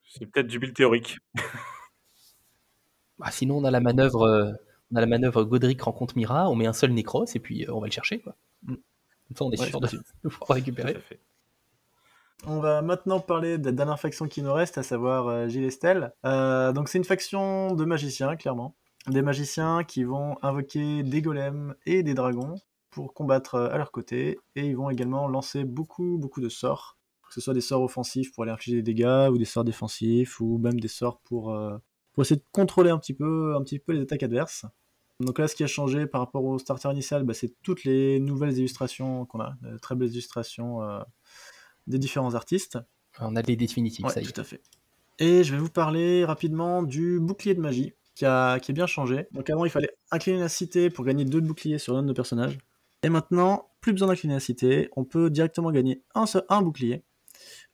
[0.05, 1.17] C'est peut-être du build théorique.
[3.19, 4.57] Bah, sinon, on a la manœuvre
[4.93, 7.73] on a la manœuvre Godric rencontre Mira, on met un seul Necros et puis euh,
[7.73, 8.19] on va le chercher.
[8.19, 8.35] Quoi.
[8.63, 8.75] Mm.
[9.27, 10.97] Comme ça, on est sûr de, pouvoir récupérer.
[12.45, 15.63] On va maintenant parler de la dernière faction qui nous reste, à savoir euh, Gilles
[15.63, 16.13] Estelle.
[16.25, 18.75] Euh, donc c'est une faction de magiciens, clairement.
[19.07, 22.55] Des magiciens qui vont invoquer des golems et des dragons
[22.89, 24.39] pour combattre à leur côté.
[24.55, 26.97] Et ils vont également lancer beaucoup, beaucoup de sorts.
[27.27, 30.39] Que ce soit des sorts offensifs pour aller infliger des dégâts, ou des sorts défensifs,
[30.39, 31.57] ou même des sorts pour,
[32.19, 33.55] essayer de contrôler un petit, peu,
[33.87, 34.65] les attaques adverses.
[35.19, 38.19] Donc là, ce qui a changé par rapport au starter initial, bah, c'est toutes les
[38.19, 40.99] nouvelles illustrations qu'on a, de très belles illustrations euh,
[41.87, 42.77] des différents artistes.
[43.19, 44.31] On a des définitives, ça y est.
[44.31, 44.61] Tout à fait.
[45.19, 49.27] Et je vais vous parler rapidement du bouclier de magie, qui a, qui bien changé.
[49.31, 52.13] Donc avant, il fallait incliner la cité pour gagner deux boucliers sur l'un de nos
[52.13, 52.57] personnages.
[53.03, 57.03] Et maintenant, plus besoin d'incliner la cité, on peut directement gagner un, seul, un bouclier.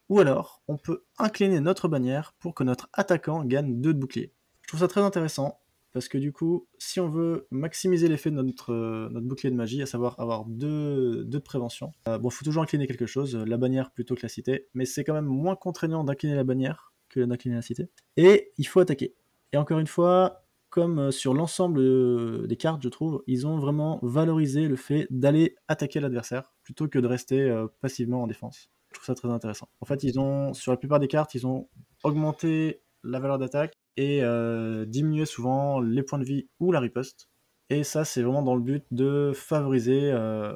[0.10, 4.34] Ou alors, on peut incliner notre bannière pour que notre attaquant gagne deux de boucliers.
[4.64, 5.59] Je trouve ça très intéressant
[5.93, 9.55] parce que du coup, si on veut maximiser l'effet de notre, euh, notre bouclier de
[9.55, 13.05] magie, à savoir avoir deux, deux de prévention, euh, bon, il faut toujours incliner quelque
[13.05, 16.43] chose, la bannière plutôt que la cité, mais c'est quand même moins contraignant d'incliner la
[16.43, 17.89] bannière que d'incliner la cité.
[18.17, 19.15] Et il faut attaquer.
[19.51, 23.99] Et encore une fois, comme euh, sur l'ensemble des cartes, je trouve, ils ont vraiment
[24.03, 28.69] valorisé le fait d'aller attaquer l'adversaire plutôt que de rester passivement en défense.
[28.91, 29.69] Je trouve ça très intéressant.
[29.81, 31.67] En fait, ils ont, sur la plupart des cartes, ils ont
[32.03, 37.28] augmenté la valeur d'attaque et euh, diminuer souvent les points de vie ou la riposte.
[37.70, 40.56] Et ça, c'est vraiment dans le but de favoriser, euh,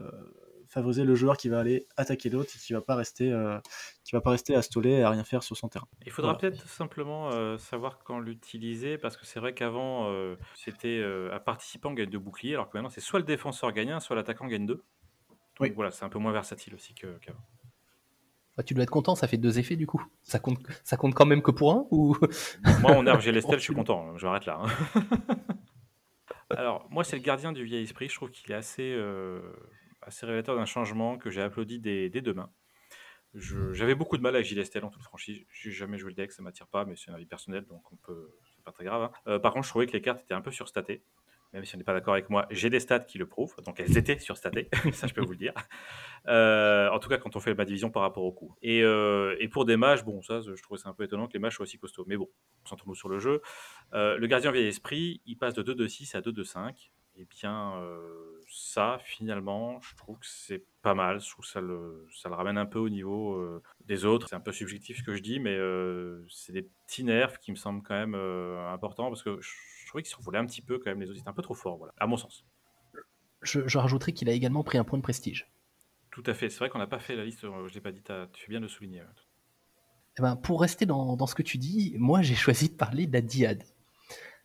[0.70, 3.60] favoriser le joueur qui va aller attaquer l'autre et qui va pas rester, euh,
[4.06, 5.90] qui va pas rester à stoler et à rien faire sur son terrain.
[6.06, 10.10] Il faudra peut-être simplement savoir quand l'utiliser parce que c'est vrai qu'avant
[10.56, 14.00] c'était un participant gagne deux boucliers alors que maintenant c'est soit le défenseur gagne un,
[14.00, 14.76] soit l'attaquant gagne deux.
[14.78, 15.72] Donc oui.
[15.76, 17.44] voilà, c'est un peu moins versatile aussi qu'avant.
[18.56, 20.06] Bah, tu dois être content, ça fait deux effets du coup.
[20.22, 22.16] Ça compte, ça compte quand même que pour un ou?
[22.82, 24.10] Moi, en herbe Lestel, je suis content.
[24.10, 24.62] Hein, je m'arrête là.
[24.62, 25.04] Hein.
[26.52, 28.10] Alors, moi, c'est le gardien du vieil esprit.
[28.10, 29.42] Je trouve qu'il est assez, euh,
[30.02, 32.52] assez révélateur d'un changement que j'ai applaudi dès, dès demain.
[33.34, 35.44] J'avais beaucoup de mal avec Gilles en toute franchise.
[35.52, 37.96] J'ai jamais joué le deck, ça m'attire pas, mais c'est un avis personnel, donc on
[37.96, 39.02] peut, c'est pas très grave.
[39.04, 39.12] Hein.
[39.26, 41.04] Euh, par contre, je trouvais que les cartes étaient un peu surstatées
[41.54, 43.56] même si on n'est pas d'accord avec moi, j'ai des stats qui le prouvent.
[43.64, 45.54] Donc elles étaient surstatées, ça je peux vous le dire.
[46.28, 48.56] Euh, en tout cas, quand on fait ma division par rapport au coup.
[48.62, 51.34] Et, euh, et, pour des mages, bon, ça je trouvais ça un peu étonnant que
[51.34, 52.06] les mages soient aussi costauds.
[52.08, 52.30] Mais bon,
[52.66, 53.42] centrons-nous sur le jeu.
[53.94, 56.92] Euh, le gardien vieil esprit, il passe de 2 de 6 à 2 de 5.
[57.16, 57.80] Et bien,
[58.50, 61.22] ça, finalement, je trouve que c'est pas mal.
[61.22, 64.28] Je trouve que ça le, ramène un peu au niveau des autres.
[64.30, 65.56] C'est un peu subjectif ce que je dis, mais
[66.28, 69.38] c'est des petits nerfs qui me semblent quand même importants parce que
[69.94, 71.02] trouvais qu'ils s'envolaient un petit peu quand même.
[71.02, 72.46] Les autres étaient un peu trop forts, voilà, à mon sens.
[73.42, 75.52] Je, je rajouterais qu'il a également pris un point de prestige.
[76.12, 76.50] Tout à fait.
[76.50, 77.42] C'est vrai qu'on n'a pas fait la liste.
[77.42, 78.02] Je l'ai pas dit.
[78.34, 79.04] Tu fais bien de le souligner.
[80.18, 83.08] Eh ben, pour rester dans, dans ce que tu dis, moi j'ai choisi de parler
[83.08, 83.64] de la diade.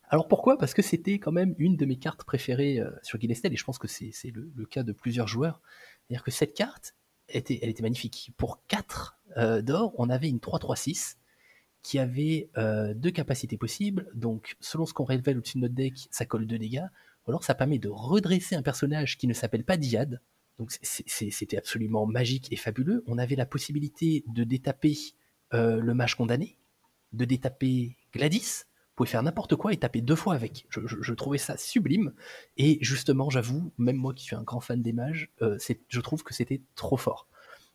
[0.09, 0.57] Alors pourquoi?
[0.57, 3.63] Parce que c'était quand même une de mes cartes préférées euh, sur Guilestel, et je
[3.63, 5.61] pense que c'est c'est le, le cas de plusieurs joueurs.
[6.07, 6.95] C'est-à-dire que cette carte,
[7.29, 8.33] était, elle était magnifique.
[8.37, 11.17] Pour 4 euh, d'or, on avait une 3-3-6
[11.89, 14.11] qui avait euh, deux capacités possibles.
[14.13, 16.85] Donc, selon ce qu'on révèle au-dessus de notre deck, ça colle 2 dégâts.
[17.25, 20.21] Ou alors, ça permet de redresser un personnage qui ne s'appelle pas Diad.
[20.59, 23.03] Donc, c'était absolument magique et fabuleux.
[23.07, 24.95] On avait la possibilité de détaper
[25.55, 26.59] euh, le mage condamné,
[27.11, 28.65] de détaper Gladys.
[28.65, 30.67] Vous pouvez faire n'importe quoi et taper deux fois avec.
[30.69, 32.13] Je, trouvais ça sublime.
[32.57, 36.21] Et justement, j'avoue, même moi qui suis un grand fan des mages, euh, je trouve
[36.21, 37.27] que c'était trop fort.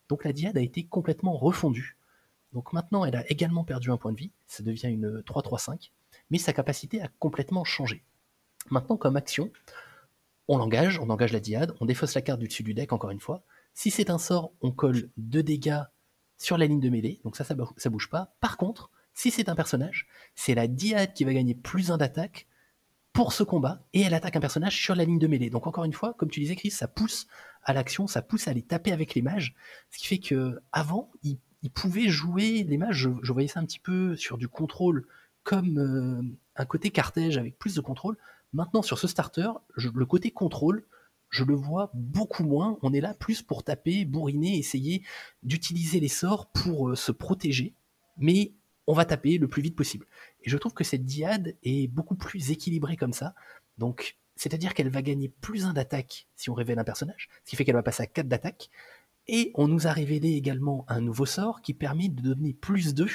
[0.09, 1.97] Donc la diade a été complètement refondue.
[2.55, 4.31] Donc maintenant, elle a également perdu un point de vie.
[4.47, 5.91] Ça devient une 3-3-5.
[6.31, 8.05] Mais sa capacité a complètement changé.
[8.71, 9.51] Maintenant, comme action,
[10.49, 13.11] on l'engage, on engage la diade, on défausse la carte du dessus du deck, encore
[13.11, 13.43] une fois.
[13.75, 15.83] Si c'est un sort, on colle 2 dégâts
[16.39, 18.35] sur la ligne de mêlée, donc ça, ça, ça bouge pas.
[18.41, 22.47] Par contre, si c'est un personnage, c'est la diade qui va gagner plus 1 d'attaque
[23.13, 25.51] pour ce combat, et elle attaque un personnage sur la ligne de mêlée.
[25.51, 27.29] Donc encore une fois, comme tu disais Chris, ça pousse
[27.63, 29.55] à l'action, ça pousse à aller taper avec les mages,
[29.91, 31.11] ce qui fait que avant,
[31.65, 35.07] ils pouvaient jouer les mages, je, voyais ça un petit peu sur du contrôle,
[35.45, 36.23] comme euh,
[36.57, 38.19] un côté cartège avec plus de contrôle.
[38.53, 40.85] Maintenant, sur ce starter, le côté contrôle,
[41.31, 42.79] je le vois beaucoup moins.
[42.83, 45.03] On est là plus pour taper, bourriner, essayer
[45.43, 47.75] d'utiliser les sorts pour euh, se protéger,
[48.19, 48.53] mais
[48.87, 50.07] on va taper le plus vite possible.
[50.43, 53.35] Et je trouve que cette diade est beaucoup plus équilibrée comme ça.
[53.79, 57.57] Donc, c'est-à-dire qu'elle va gagner plus 1 d'attaque si on révèle un personnage, ce qui
[57.57, 58.69] fait qu'elle va passer à 4 d'attaque.
[59.27, 63.09] Et on nous a révélé également un nouveau sort qui permet de donner plus 2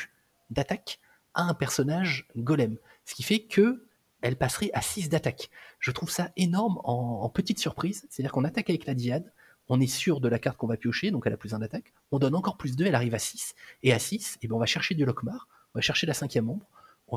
[0.50, 1.00] d'attaque
[1.34, 2.78] à un personnage golem.
[3.06, 3.86] Ce qui fait que
[4.22, 5.50] elle passerait à 6 d'attaque.
[5.80, 8.06] Je trouve ça énorme en, petite surprise.
[8.10, 9.32] C'est-à-dire qu'on attaque avec la diade,
[9.70, 11.94] on est sûr de la carte qu'on va piocher, donc elle a plus 1 d'attaque.
[12.12, 13.56] On donne encore plus 2, elle arrive à 6.
[13.84, 16.50] Et à 6, eh ben on va chercher du Lockmar, on va chercher la cinquième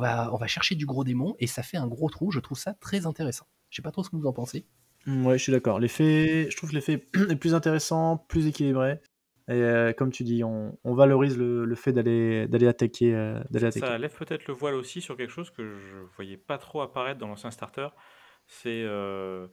[0.00, 2.30] va, on va chercher du gros démon, et ça fait un gros trou.
[2.30, 3.46] Je trouve ça très intéressant.
[3.70, 4.64] Je sais pas trop ce que vous en pensez.
[5.06, 5.80] Mm, Ouais, je suis d'accord.
[5.80, 9.00] L'effet, je trouve que l'effet est plus intéressant, plus équilibré.
[9.48, 13.40] Et euh, comme tu dis, on, on valorise le, le fait d'aller d'aller attaquer, euh,
[13.50, 13.86] d'aller attaquer.
[13.86, 17.18] Ça lève peut-être le voile aussi sur quelque chose que je voyais pas trop apparaître
[17.18, 17.88] dans l'ancien starter.
[18.46, 19.48] C'est euh,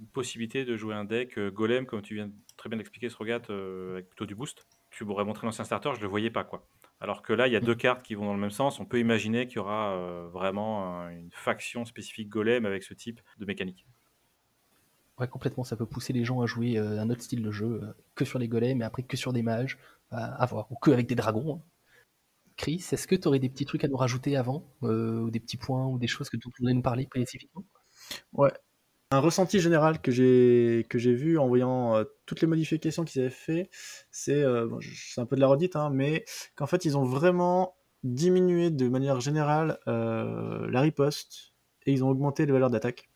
[0.00, 3.42] une possibilité de jouer un deck golem, comme tu viens très bien d'expliquer, Srogat,
[3.92, 4.66] avec plutôt du boost.
[4.90, 6.66] Tu m'aurais montré l'ancien starter, je le voyais pas quoi.
[7.00, 8.80] Alors que là, il y a deux cartes qui vont dans le même sens.
[8.80, 13.20] On peut imaginer qu'il y aura vraiment un- une faction spécifique golem avec ce type
[13.38, 13.86] de mécanique.
[15.18, 15.64] Ouais, complètement.
[15.64, 18.24] Ça peut pousser les gens à jouer euh, un autre style de jeu, euh, que
[18.24, 19.78] sur les golems, mais après que sur des mages,
[20.10, 20.70] à, voir.
[20.70, 21.56] Ou que avec des dragons.
[21.56, 21.62] hein.
[22.56, 25.40] Chris, est-ce que tu aurais des petits trucs à nous rajouter avant euh, Ou des
[25.40, 27.64] petits points, ou des choses que tu voudrais nous parler spécifiquement?
[28.32, 28.52] Ouais.
[29.10, 30.84] Un ressenti général que j'ai
[31.14, 33.70] vu en voyant toutes les modifications qu'ils avaient fait,
[34.10, 36.24] c'est un peu de la redite, hein, mais
[36.56, 41.54] qu'en fait ils ont vraiment diminué de manière générale la riposte
[41.86, 43.08] et ils ont augmenté les valeurs d'attaque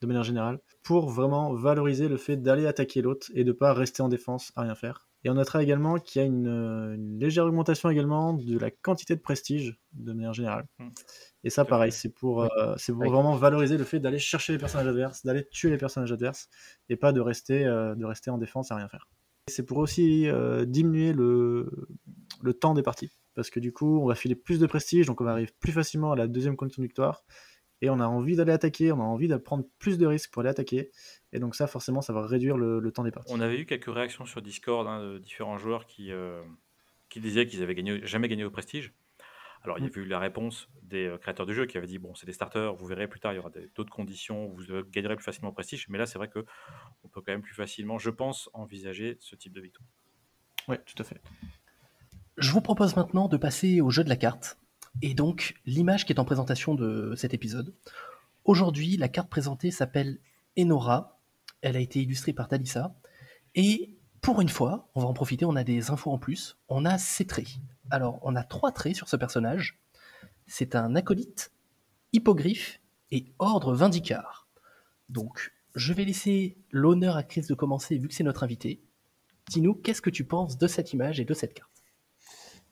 [0.00, 4.02] de manière générale pour vraiment valoriser le fait d'aller attaquer l'autre et de pas rester
[4.02, 5.08] en défense à rien faire.
[5.22, 8.70] Et on notera également qu'il y a une, euh, une légère augmentation également de la
[8.70, 10.66] quantité de prestige de manière générale.
[10.78, 10.88] Mm.
[11.44, 14.58] Et ça, pareil, c'est pour, euh, c'est pour vraiment valoriser le fait d'aller chercher les
[14.58, 16.48] personnages adverses, d'aller tuer les personnages adverses,
[16.88, 19.08] et pas de rester, euh, de rester en défense à rien faire.
[19.48, 21.88] Et C'est pour aussi euh, diminuer le,
[22.42, 25.20] le temps des parties, parce que du coup, on va filer plus de prestige, donc
[25.20, 27.24] on va arriver plus facilement à la deuxième condition de victoire,
[27.80, 30.40] et on a envie d'aller attaquer, on a envie de prendre plus de risques pour
[30.40, 30.90] aller attaquer,
[31.32, 33.32] et donc ça, forcément, ça va réduire le, le temps des parties.
[33.34, 36.42] On avait eu quelques réactions sur Discord hein, de différents joueurs qui, euh,
[37.08, 38.92] qui disaient qu'ils avaient gagné, jamais gagné au prestige.
[39.62, 39.90] Alors, il y Mm.
[39.90, 42.32] avait eu la réponse des euh, créateurs du jeu qui avaient dit bon, c'est des
[42.32, 45.52] starters, vous verrez plus tard, il y aura d'autres conditions, vous gagnerez plus facilement au
[45.52, 45.86] prestige.
[45.90, 46.46] Mais là, c'est vrai que
[47.04, 49.86] on peut quand même plus facilement, je pense, envisager ce type de victoire.
[50.66, 51.20] Ouais, tout à fait.
[52.38, 54.58] Je vous propose maintenant de passer au jeu de la carte,
[55.02, 57.74] et donc l'image qui est en présentation de cet épisode.
[58.44, 60.18] Aujourd'hui, la carte présentée s'appelle
[60.58, 61.20] Enora.
[61.62, 62.94] Elle a été illustrée par Talissa.
[63.54, 66.58] Et pour une fois, on va en profiter, on a des infos en plus.
[66.68, 67.58] On a ses traits.
[67.90, 69.78] Alors, on a trois traits sur ce personnage.
[70.46, 71.52] C'est un acolyte,
[72.12, 72.80] hippogriffe
[73.10, 74.48] et ordre vindicar.
[75.08, 78.82] Donc, je vais laisser l'honneur à Chris de commencer vu que c'est notre invité.
[79.48, 81.69] Dis-nous, qu'est-ce que tu penses de cette image et de cette carte?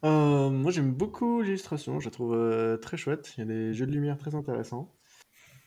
[0.04, 3.74] Euh, moi j'aime beaucoup l'illustration, je la trouve euh, très chouette, il y a des
[3.74, 4.92] jeux de lumière très intéressants.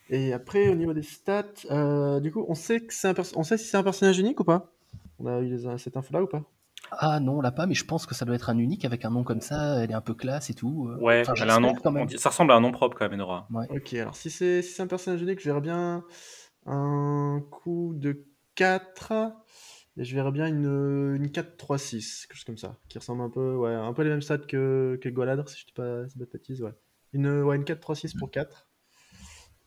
[0.10, 3.44] Et après au niveau des stats, euh, du coup on sait que c'est un on
[3.44, 4.72] sait si c'est un personnage unique ou pas?
[5.20, 6.44] On a eu les- cette info là ou pas?
[6.92, 9.06] Ah non, on l'a pas, mais je pense que ça doit être un unique avec
[9.06, 9.82] un nom comme ça.
[9.82, 10.90] Elle est un peu classe et tout.
[10.90, 10.98] euh.
[10.98, 12.04] Ouais, Enfin, elle a un nom, j'espère quand même.
[12.04, 13.48] on dit- ça ressemble à un nom propre quand même, Enora.
[13.70, 16.04] Ok, alors si c'est si c'est un personnage unique, je verrais bien
[16.66, 18.26] un coup de
[18.56, 19.14] 4
[19.98, 23.56] Et je verrais bien une, une 4-3-6, quelque chose comme ça, qui ressemble un peu,
[23.56, 26.62] ouais, un peu les mêmes stats que, que Goladre, si je dis pas, si bêtises,
[26.64, 26.74] ouais.
[27.14, 28.70] Une, ouais, une 4-3-6 pour 4.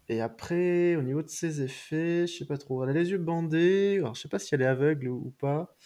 [0.08, 2.84] Et après, au niveau de ses effets, je sais pas trop.
[2.84, 5.30] Elle a les yeux bandés, alors je sais pas si elle est aveugle ou, ou
[5.30, 5.76] pas.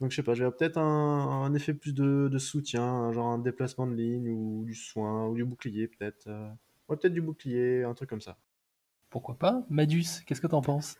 [0.00, 3.26] Donc je sais pas, je verrais peut-être un, un effet plus de, de soutien, genre
[3.28, 6.28] un déplacement de ligne ou du soin ou du bouclier peut-être.
[6.28, 6.48] euh.
[6.88, 8.38] Ouais, peut-être du bouclier, un truc comme ça.
[9.10, 9.64] Pourquoi pas?
[9.70, 10.96] Madus, qu'est-ce que t'en penses?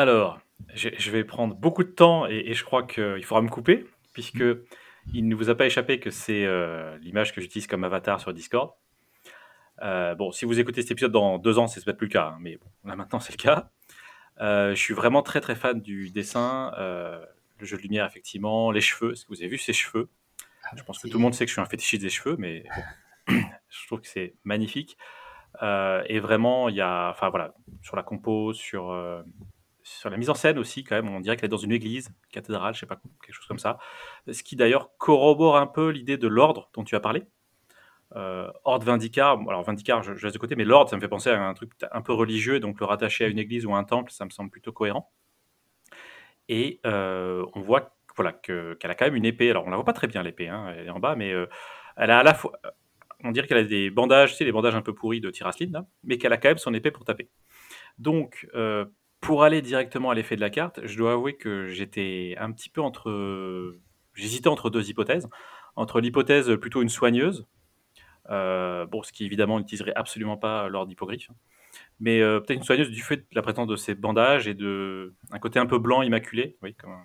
[0.00, 0.40] Alors,
[0.72, 4.42] je vais prendre beaucoup de temps et, et je crois qu'il faudra me couper, puisque
[5.12, 8.32] il ne vous a pas échappé que c'est euh, l'image que j'utilise comme avatar sur
[8.32, 8.72] Discord.
[9.82, 12.28] Euh, bon, si vous écoutez cet épisode dans deux ans, c'est peut-être plus le cas,
[12.28, 13.68] hein, mais bon, là maintenant c'est le cas.
[14.40, 18.80] Euh, je suis vraiment très très fan du dessin, le jeu de lumière effectivement, les
[18.80, 19.12] cheveux.
[19.12, 20.08] Est-ce que vous avez vu ces cheveux?
[20.74, 22.64] Je pense que tout le monde sait que je suis un fétichiste des cheveux, mais
[23.28, 23.34] bon,
[23.68, 24.96] je trouve que c'est magnifique.
[25.60, 28.92] Et vraiment, il y a, enfin voilà, sur la compo, sur,
[29.98, 32.10] sur la mise en scène aussi, quand même, on dirait qu'elle est dans une église,
[32.30, 33.78] cathédrale, je sais pas, quelque chose comme ça.
[34.30, 37.24] Ce qui d'ailleurs corrobore un peu l'idée de l'ordre dont tu as parlé.
[38.16, 41.30] Euh, Ordre Vindicar, alors Vindicar, je, laisse de côté, mais l'ordre, ça me fait penser
[41.30, 43.84] à un truc un peu religieux, donc le rattacher à une église ou à un
[43.84, 45.12] temple, ça me semble plutôt cohérent.
[46.48, 49.50] Et euh, on voit voilà, que- qu'elle a quand même une épée.
[49.50, 51.46] Alors on la voit pas très bien l'épée, hein, elle est en bas, mais euh,
[51.96, 52.52] elle a à la fois,
[53.22, 55.84] on dirait qu'elle a des bandages, tu sais, les bandages un peu pourris de Tirasline,
[56.02, 57.28] mais qu'elle a quand même son épée pour taper.
[57.98, 58.48] Donc,
[59.20, 62.70] pour aller directement à l'effet de la carte, je dois avouer que j'étais un petit
[62.70, 63.74] peu entre.
[64.14, 65.28] J'hésitais entre deux hypothèses.
[65.76, 67.46] Entre l'hypothèse plutôt une soigneuse,
[68.30, 71.30] euh, bon, ce qui évidemment n'utiliserait absolument pas l'ordre d'hippogriffe,
[72.00, 75.14] mais euh, peut-être une soigneuse du fait de la présence de ces bandages et de
[75.30, 77.04] un côté un peu blanc immaculé, oui, comme un-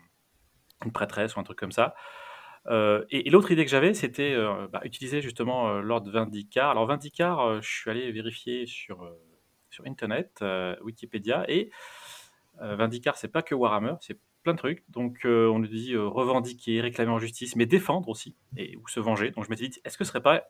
[0.85, 1.95] une prêtresse ou un truc comme ça.
[2.67, 4.35] Euh, et l'autre idée que j'avais, c'était
[4.71, 6.71] bah, utiliser justement euh, l'ordre Vindicar.
[6.71, 9.09] Alors Vindicar, je suis allé vérifier sur,
[9.69, 10.43] sur Internet,
[10.81, 11.69] Wikipédia, et
[12.59, 14.83] Vindicar, c'est pas que Warhammer, c'est plein de trucs.
[14.89, 18.87] Donc euh, on nous dit euh, revendiquer, réclamer en justice, mais défendre aussi, et, ou
[18.87, 19.31] se venger.
[19.31, 20.43] Donc je m'étais dit, est-ce que ce serait pas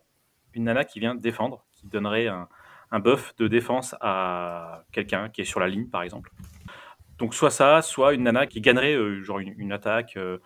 [0.52, 2.48] une nana qui vient défendre, qui donnerait un,
[2.90, 6.30] un buff de défense à quelqu'un qui est sur la ligne, par exemple?
[7.18, 10.38] Donc soit ça, soit une nana qui gagnerait euh, genre une, une attaque euh,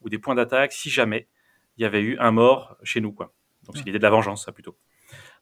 [0.00, 1.28] ou des points d'attaque si jamais
[1.76, 3.34] il y avait eu un mort chez nous, quoi.
[3.64, 4.76] Donc c'est l'idée de la vengeance, ça plutôt.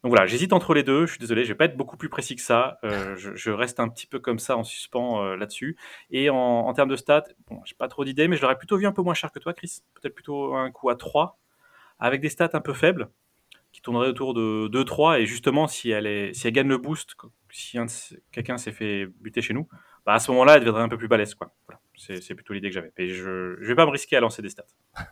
[0.02, 1.06] Donc voilà, j'hésite entre les deux.
[1.06, 2.78] Je suis désolé, je vais pas être beaucoup plus précis que ça.
[2.82, 5.76] Euh, je, reste un petit peu comme ça en suspens euh, là-dessus.
[6.10, 8.86] Et en, termes de stats, bon, j'ai pas trop d'idées, mais je l'aurais plutôt vu
[8.86, 9.82] un peu moins cher que toi, Chris.
[9.94, 11.38] Peut-être plutôt un coup à 3,
[12.00, 13.10] avec des stats un peu faibles,
[13.70, 15.20] qui tourneraient autour de 2-3.
[15.20, 17.14] Et justement, si elle, est, si elle gagne le boost,
[17.50, 17.78] si
[18.32, 19.68] quelqu'un s'est fait buter chez nous,
[20.04, 21.36] bah à ce moment-là, elle deviendrait un peu plus balèze.
[21.36, 21.52] Quoi.
[22.20, 22.92] C'est plutôt l'idée que j'avais.
[22.98, 24.66] Je, je vais pas me risquer à lancer des stats.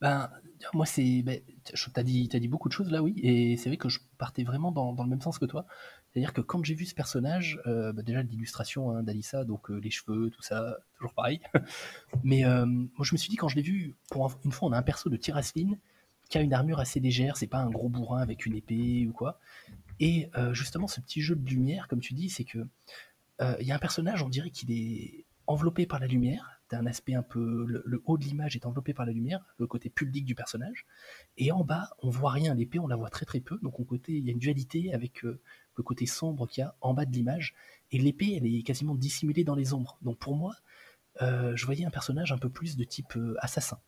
[0.00, 0.30] Ben,
[0.74, 1.22] moi, c'est.
[1.22, 3.14] Ben, tu as dit, t'as dit beaucoup de choses là, oui.
[3.22, 5.66] Et c'est vrai que je partais vraiment dans, dans le même sens que toi.
[6.12, 9.78] C'est-à-dire que quand j'ai vu ce personnage, euh, bah, déjà l'illustration hein, d'Alissa, donc euh,
[9.80, 11.40] les cheveux, tout ça, toujours pareil.
[12.22, 14.68] Mais euh, moi, je me suis dit, quand je l'ai vu, pour un- une fois,
[14.68, 15.78] on a un perso de Tirasline
[16.30, 19.12] qui a une armure assez légère, c'est pas un gros bourrin avec une épée ou
[19.12, 19.40] quoi.
[19.98, 22.58] Et justement, ce petit jeu de lumière, comme tu dis, c'est que
[23.60, 26.60] il y a un personnage, on dirait qu'il est enveloppé par la lumière.
[26.68, 27.64] T'as un aspect un peu.
[27.66, 30.86] Le, haut de l'image est enveloppé par la lumière, le côté public du personnage.
[31.38, 32.54] Et en bas, on voit rien.
[32.54, 33.58] L'épée, on la voit très très peu.
[33.62, 35.40] Donc, on côté, il y a une dualité avec euh,
[35.76, 37.54] le côté sombre qu'il y a en bas de l'image.
[37.90, 39.98] Et l'épée, elle est quasiment dissimulée dans les ombres.
[40.02, 40.54] Donc, pour moi,
[41.22, 43.80] euh, je voyais un personnage un peu plus de type euh, assassin.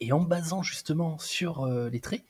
[0.00, 2.24] Et, en basant justement sur les traits,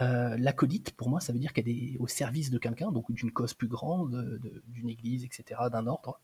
[0.00, 3.52] l'acolyte, pour moi, ça veut dire qu'elle est au service de quelqu'un, donc d'une cause
[3.52, 6.20] plus grande, de- d'une église, etc., d'un ordre.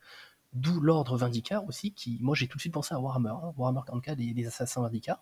[0.55, 3.81] D'où l'ordre Vindicar aussi, qui, moi, j'ai tout de suite pensé à Warhammer, hein, Warhammer
[3.87, 5.21] 44, des, des assassins Vindicar.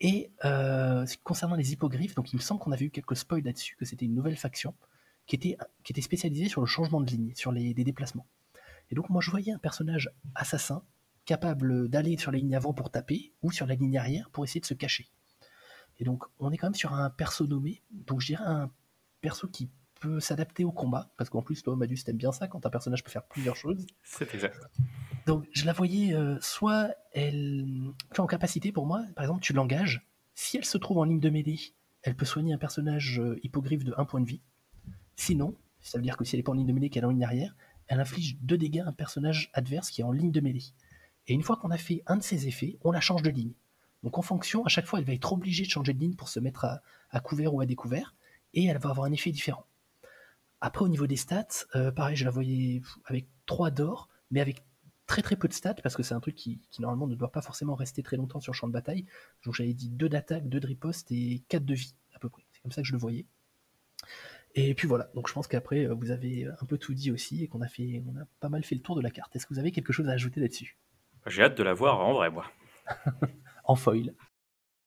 [0.00, 3.76] Et euh, concernant les hippogriffes, donc il me semble qu'on avait eu quelques spoils là-dessus,
[3.76, 4.74] que c'était une nouvelle faction
[5.26, 8.26] qui était, qui était spécialisée sur le changement de ligne, sur les, des déplacements.
[8.90, 10.84] Et donc, moi, je voyais un personnage assassin
[11.24, 14.60] capable d'aller sur la ligne avant pour taper, ou sur la ligne arrière pour essayer
[14.60, 15.08] de se cacher.
[15.98, 18.70] Et donc, on est quand même sur un perso nommé, donc je dirais un
[19.20, 19.70] perso qui
[20.02, 23.04] peut s'adapter au combat, parce qu'en plus, toi, Madus, t'aimes bien ça, quand un personnage
[23.04, 23.86] peut faire plusieurs choses.
[24.02, 24.58] C'est exact.
[25.26, 27.92] Donc, je la voyais, euh, soit elle.
[28.12, 31.20] Tu en capacité pour moi, par exemple, tu l'engages, si elle se trouve en ligne
[31.20, 31.60] de mêlée,
[32.02, 34.42] elle peut soigner un personnage euh, hippogriffe de 1 point de vie.
[35.14, 37.06] Sinon, ça veut dire que si elle n'est pas en ligne de mêlée, qu'elle est
[37.06, 37.54] en ligne arrière,
[37.86, 40.64] elle inflige 2 dégâts à un personnage adverse qui est en ligne de mêlée.
[41.28, 43.52] Et une fois qu'on a fait un de ces effets, on la change de ligne.
[44.02, 46.28] Donc en fonction, à chaque fois, elle va être obligée de changer de ligne pour
[46.28, 48.16] se mettre à, à couvert ou à découvert,
[48.54, 49.64] et elle va avoir un effet différent.
[50.64, 54.62] Après, au niveau des stats, euh, pareil, je la voyais avec 3 d'or, mais avec
[55.08, 57.32] très très peu de stats, parce que c'est un truc qui, qui, normalement ne doit
[57.32, 59.04] pas forcément rester très longtemps sur le champ de bataille.
[59.44, 62.44] Donc j'avais dit 2 d'attaque, 2 de riposte et 4 de vie, à peu près.
[62.52, 63.26] C'est comme ça que je le voyais.
[64.54, 67.48] Et puis voilà, donc je pense qu'après, vous avez un peu tout dit aussi, et
[67.48, 69.34] qu'on a, fait, on a pas mal fait le tour de la carte.
[69.34, 70.78] Est-ce que vous avez quelque chose à ajouter là-dessus?
[71.26, 72.46] J'ai hâte de la voir en vrai, moi.
[73.64, 74.14] en foil.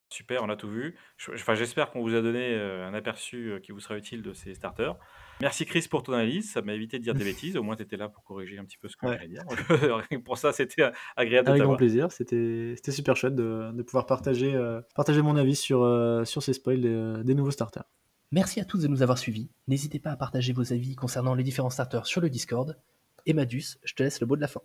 [0.08, 0.96] Super, on a tout vu.
[1.34, 4.32] Enfin, j'espère qu'on vous a donné euh, un aperçu euh, qui vous sera utile de
[4.32, 4.96] ces starters.
[5.42, 7.58] Merci Chris pour ton analyse, ça m'a évité de dire des bêtises.
[7.58, 9.28] Au moins, tu étais là pour corriger un petit peu ce que ouais.
[9.28, 9.44] dire.
[10.24, 14.56] pour ça, c'était agréable Avec de grand plaisir, c'était super chouette de, de pouvoir partager,
[14.56, 15.80] euh, partager mon avis sur,
[16.26, 17.84] sur ces spoils des, des nouveaux starters.
[18.32, 19.50] Merci à tous de nous avoir suivis.
[19.68, 22.78] N'hésitez pas à partager vos avis concernant les différents starters sur le Discord.
[23.26, 24.62] Et Madus, je te laisse le mot de la fin.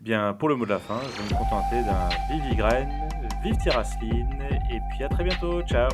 [0.00, 3.08] Eh bien, pour le mot de la fin, je vais me contenter d'un vive Vigraine,
[3.42, 4.28] vive Tirasline,
[4.70, 5.62] et puis à très bientôt.
[5.62, 5.88] Ciao.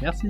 [0.00, 0.28] Merci.